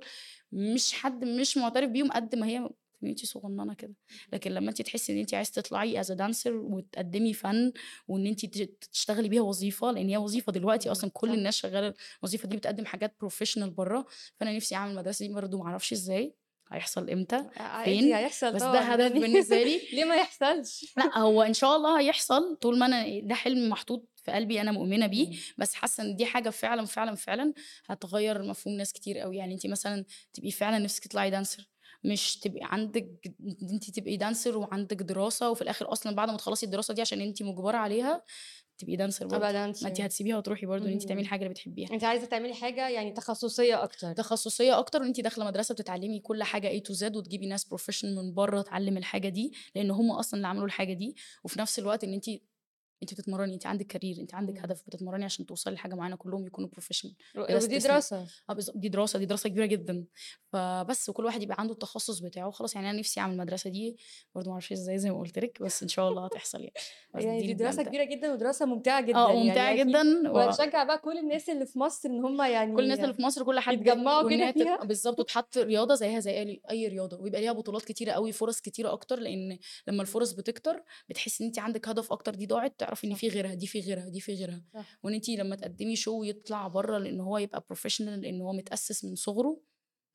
مش 0.52 0.94
حد 0.94 1.26
مش 1.26 1.58
معترف 1.58 1.90
بيهم 1.90 2.12
قد 2.12 2.36
ما 2.36 2.48
هي 2.48 2.70
community 3.00 3.26
صغننة 3.28 3.74
كده 3.74 3.94
لكن 4.34 4.52
لما 4.52 4.70
انت 4.70 4.82
تحسي 4.82 5.14
ان 5.14 5.18
انت 5.18 5.34
عايزة 5.34 5.52
تطلعي 5.52 6.00
as 6.00 6.12
dancer 6.12 6.54
وتقدمي 6.56 7.34
فن 7.34 7.72
وان 8.08 8.28
انت 8.28 8.46
تشتغلي 8.92 9.30
بيها 9.30 9.42
وظيفة 9.42 9.92
لأن 9.92 10.10
هي 10.10 10.18
وظيفة 10.18 10.52
دلوقتي. 10.52 10.92
أصلا 10.92 11.10
كل. 11.14 11.34
الناس 11.34 11.56
شغالة 11.56 11.94
الوظيفة 12.20 12.48
دي 12.50 12.58
بتقدم 12.58 12.86
حاجات 12.86 13.16
professional 13.20 13.70
بره 13.70 14.06
فأنا 14.40 14.56
نفسي 14.56 14.76
أعمل 14.76 14.92
المدرسة 14.92 15.28
دي 15.28 15.34
برضه 15.34 15.58
معرفش 15.58 15.94
إزاي 15.94 16.34
هيحصل 16.74 17.10
إمتى؟ 17.10 17.46
عادي 17.58 18.00
فين؟ 18.00 18.14
هيحصل 18.14 18.54
بس 18.54 18.62
ده 18.62 18.80
هدف 18.80 19.12
بالنسبة 19.22 19.64
لي. 19.64 19.82
ليه 19.94 20.04
ما 20.04 20.16
يحصلش؟ 20.16 20.86
لا 20.98 21.18
هو 21.18 21.42
إن 21.42 21.54
شاء 21.54 21.76
الله 21.76 22.00
هيحصل 22.00 22.56
طول 22.56 22.80
ما 22.80 22.86
أنا 22.86 23.20
ده 23.20 23.36
حلم 23.36 23.70
محطوط 23.70 24.10
في 24.16 24.32
قلبي 24.32 24.62
أنا 24.62 24.72
مؤمنة 24.72 25.08
بيه. 25.08 25.38
بس 25.58 25.74
حاسة 25.74 26.04
إن 26.04 26.16
دي 26.16 26.26
حاجة 26.26 26.50
فعلا 26.50 26.86
فعلا 26.86 27.16
فعلا 27.16 27.54
هتغير 27.86 28.44
مفهوم 28.44 28.76
ناس 28.78 28.94
كتير 28.94 29.18
قوي 29.18 29.38
يعني 29.38 29.54
انت 29.54 29.68
مثلا 29.68 30.06
تبقي 30.34 30.52
فعلا 30.52 30.80
نفسك 30.80 31.04
تطلعي 31.04 31.30
dancer 31.30 31.70
مش 32.04 32.38
تبقي 32.40 32.60
عندك 32.64 33.08
انت 33.72 33.90
تبقي 33.92 34.18
dancer 34.18 34.58
وعندك 34.58 34.96
دراسة 34.98 35.50
وفي 35.50 35.62
الآخر 35.62 35.92
أصلا 35.92 36.16
بعد 36.16 36.30
ما 36.30 36.38
تخلصي 36.38 36.66
الدراسة 36.66 36.94
دي 36.94 37.02
عشان 37.02 37.22
انت 37.22 37.44
مجبرة 37.44 37.78
عليها. 37.78 38.24
تبقي 38.78 38.96
dancer 38.96 39.26
برضه 39.26 39.38
أبقى 39.50 39.54
ما 39.54 39.88
انت 39.88 40.02
هتسيبيها 40.02 40.38
وتروحي 40.38 40.66
برضه 40.66 40.86
ان 40.86 40.92
انت 40.92 41.04
تعملي. 41.04 41.22
الحاجة 41.22 41.40
اللي 41.40 41.50
بتحبيها 41.50 41.94
أنتِ 41.94 42.04
عايزة 42.04 42.26
تعملي 42.26 42.54
حاجة 42.54 42.90
يعني 42.90 43.12
تخصصية 43.12 43.84
أكتر. 43.84 44.14
تخصصية 44.14 44.80
أكتر 44.80 45.02
وانت 45.02 45.20
داخلة 45.22 45.46
مدرسة 45.46 45.74
بتتعلمي 45.74 46.20
كل 46.20 46.44
حاجة 46.44 46.80
A 46.80 46.82
to 46.82 46.96
Z 47.00 47.16
وتجيبي 47.16 47.48
ناس 47.48 47.66
professional 47.66 48.16
من 48.16 48.34
بره 48.34 48.62
تعلم 48.62 48.98
الحاجة 48.98 49.30
دي 49.30 49.54
لأن 49.76 49.92
هم 49.92 50.12
أصلا 50.12 50.38
اللي 50.38 50.48
عملوا 50.48 50.66
الحاجة 50.66 50.94
دي 50.94 51.16
وفي 51.44 51.60
نفس 51.60 51.80
الوقت 51.80 52.04
إن 52.04 52.14
انت 52.14 52.26
انت 53.02 53.14
بتتمرني 53.14 53.54
انت 53.54 53.66
عندك 53.66 53.86
career 53.88 54.18
انت 54.20 54.34
عندك 54.34 54.54
مم. 54.58 54.64
هدف 54.64 54.84
بتتمرني 54.88 55.26
عشان 55.26 55.46
توصلي 55.46 55.74
لحاجة 55.76 55.96
معينة 55.96 56.16
كلهم 56.16 56.46
يكونوا 56.48 56.70
professional 56.70 57.14
ودي. 57.38 57.78
دراسة. 57.78 58.26
آه 58.50 58.54
بالظبط 58.54 58.78
دي 58.78 58.90
دراسة 58.90 59.20
دي 59.20 59.26
دراسة 59.26 59.50
كبيرة 59.50 59.66
جدا. 59.66 60.06
فبس 60.52 61.10
وكل 61.10 61.26
واحد 61.26 61.44
يبقى 61.44 61.56
عنده 61.60 61.74
التخصص 61.74 62.20
بتاعه. 62.20 62.52
خلاص 62.52 62.76
يعني 62.76 62.90
أنا 62.90 63.00
نفسي 63.00 63.20
أعمل 63.20 63.34
المدرسة 63.34 63.70
دي. 63.70 63.98
برضه 64.36 64.48
ما 64.48 64.54
أعرفش 64.54 64.72
إزاي 64.72 64.98
زي 64.98 65.12
ما 65.12 65.20
قلت 65.20 65.40
لك. 65.40 65.62
بس 65.62 65.84
إن 65.84 65.90
شاء 65.90 66.10
الله 66.10 66.26
هتحصل 66.26 66.60
يعني. 66.60 66.74
يعني 67.28 67.48
دي 67.48 67.54
دراسة 67.54 67.76
بنبدأ. 67.84 67.90
كبيرة 67.90 68.04
جدا 68.04 68.34
ودراسة 68.34 68.66
ممتعة 68.66 69.02
جدا 69.02 69.18
آه 69.18 69.30
يعني 69.34 69.50
ممتعة 69.50 69.74
أكيد. 69.74 69.88
جدا. 69.88 70.32
و... 70.32 70.38
ونشجع 70.38 70.84
بقى 70.84 70.98
كل 70.98 71.18
الناس 71.18 71.50
اللي 71.50 71.66
في 71.66 71.80
مصر 71.80 72.10
إن 72.10 72.26
هم 72.26 72.42
يعني 72.42 72.76
كل 72.76 72.84
الناس 72.84 73.00
اللي 73.00 73.14
في 73.14 73.22
مصر 73.22 73.44
كل 73.44 73.60
حد 73.60 73.74
يتجمعوا 73.74 74.30
كده 74.30 74.52
فيها. 74.52 74.84
بالظبط 74.84 75.20
وتحط 75.20 75.58
رياضة 75.58 75.96
زيها 75.96 76.20
زي 76.20 76.62
أي 76.72 76.88
رياضة. 76.88 77.18
ويبقى 77.18 77.42
ليها 77.42 77.52
بطولات 77.52 77.86
كتيرة 77.86 78.12
قوي 78.12 78.32
فرص 78.32 78.62
كتيرة 78.62 78.94
أكتر. 78.94 79.20
لأن 79.20 79.58
لما 79.88 80.02
الفرص 80.02 80.32
بتكتر 80.32 80.84
بتحس 81.10 81.42
إن 81.42 81.48
انت 81.48 81.60
عندك 81.60 81.88
هدف 81.88 82.12
أكتر. 82.12 82.36
دي 82.36 82.46
ضاعت 82.46 82.83
تعرفي 82.86 83.08
إن. 83.08 83.14
في 83.14 83.30
غيرها 83.30 83.54
دي 83.54 83.68
في 83.68 83.80
غيرها 83.80 84.10
دي 84.10 84.20
في 84.20 84.34
غيرها. 84.36 84.64
صح. 84.74 85.00
وإن 85.04 85.14
انت 85.14 85.30
لما 85.30 85.56
تقدمي 85.56 85.96
show 85.96 86.24
يطلع 86.24 86.68
بره 86.68 86.98
لأن 86.98 87.20
هو 87.20 87.38
يبقى 87.38 87.64
professional 87.68 88.22
لأن 88.22 88.42
هو 88.42 88.54
متأسس 88.54 89.06
من 89.06 89.16
صغره 89.16 89.62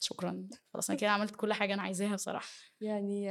شكرا. 0.00 0.48
خلاص 0.72 0.90
أنا 0.90 0.98
كده 0.98 1.11
عملت 1.11 1.37
كل 1.37 1.52
حاجة 1.52 1.74
أنا 1.74 1.83
عايزاها 1.83 2.14
بصراحة. 2.14 2.48
يعني 2.81 3.31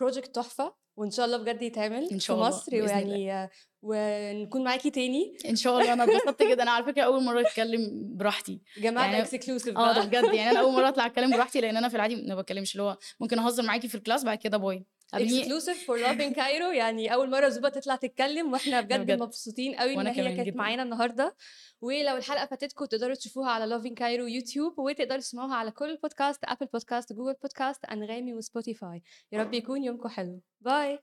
project 0.00 0.34
تحفة 0.34 0.74
وإن 0.96 1.10
شاء 1.10 1.26
الله 1.26 1.36
بجد 1.36 1.62
يتعمل 1.62 2.08
إن 2.12 2.18
شاء 2.18 2.36
في 2.36 2.42
مصر 2.42 2.74
ويعني 2.74 3.48
ونكون 3.82 4.64
معاكي 4.64 4.90
تاني. 4.90 5.36
إن 5.48 5.56
شاء 5.56 5.78
الله 5.80 5.92
أنا 5.92 6.04
اتبسطت 6.04 6.42
جدا. 6.42 6.62
أنا 6.62 6.70
على 6.70 6.84
فكرة 6.84 7.02
أول 7.02 7.22
مرة 7.24 7.40
أتكلم 7.40 7.80
براحتي. 8.16 8.60
جماعة 8.78 9.04
يعني- 9.04 9.18
exclusive 9.22 9.78
آه 9.78 10.04
بجد. 10.04 10.24
يعني 10.24 10.50
أنا 10.50 10.60
أول 10.60 10.72
مرة 10.72 10.88
أطلع 10.88 11.06
أتكلم 11.06 11.30
براحتي 11.30 11.60
لأن 11.60 11.76
أنا 11.76 11.88
في 11.88 11.96
العادي 11.96 12.16
ما 12.16 12.34
بتكلمش 12.40 12.72
اللي 12.72 12.82
هو 12.82 12.98
ممكن 13.20 13.38
أهزر 13.38 13.62
معاكي 13.62 13.88
في 13.88 13.94
ال 13.94 13.99
class 13.99 14.24
بعد 14.24 14.38
كده 14.38 14.56
bye. 14.56 14.86
exclusive 15.22 15.86
for 15.86 15.96
Love 15.98 16.20
in 16.20 16.32
Cairo 16.32 16.70
يعني 16.70 17.14
أول 17.14 17.30
مرة 17.30 17.48
زوبا 17.48 17.68
تطلع 17.68 17.96
تتكلم 17.96 18.52
وإحنا 18.52 18.80
بجد, 18.80 19.00
بجد. 19.00 19.22
مبسوطين 19.22 19.74
قوي 19.74 19.94
إن 19.94 20.06
هي 20.06 20.36
كانت. 20.36 20.56
معانا 20.56 20.82
النهارده. 20.82 21.36
ولو 21.80 22.16
الحلقة 22.16 22.46
فاتتكم 22.46 22.84
تقدروا 22.84 23.14
تشوفوها 23.14 23.50
على 23.50 23.66
Love 23.66 23.86
in 23.86 23.94
Cairo 23.94 24.26
YouTube 24.26 24.78
وتقدروا 24.78 25.20
تسمعوها 25.20 25.54
على 25.54 25.70
كل 25.70 25.90
ال 25.90 25.97
podcast 25.97 26.44
Apple 26.44 26.66
Podcast 26.66 27.12
Google 27.12 27.34
Podcast 27.42 27.84
Anghami 27.84 28.34
و 28.34 28.43
Spotify 28.43 29.02
يا 29.32 29.42
رب 29.42 29.54
يكون 29.54 29.84
يومكم 29.84 30.08
حلو. 30.08 30.40
bye 30.60 30.98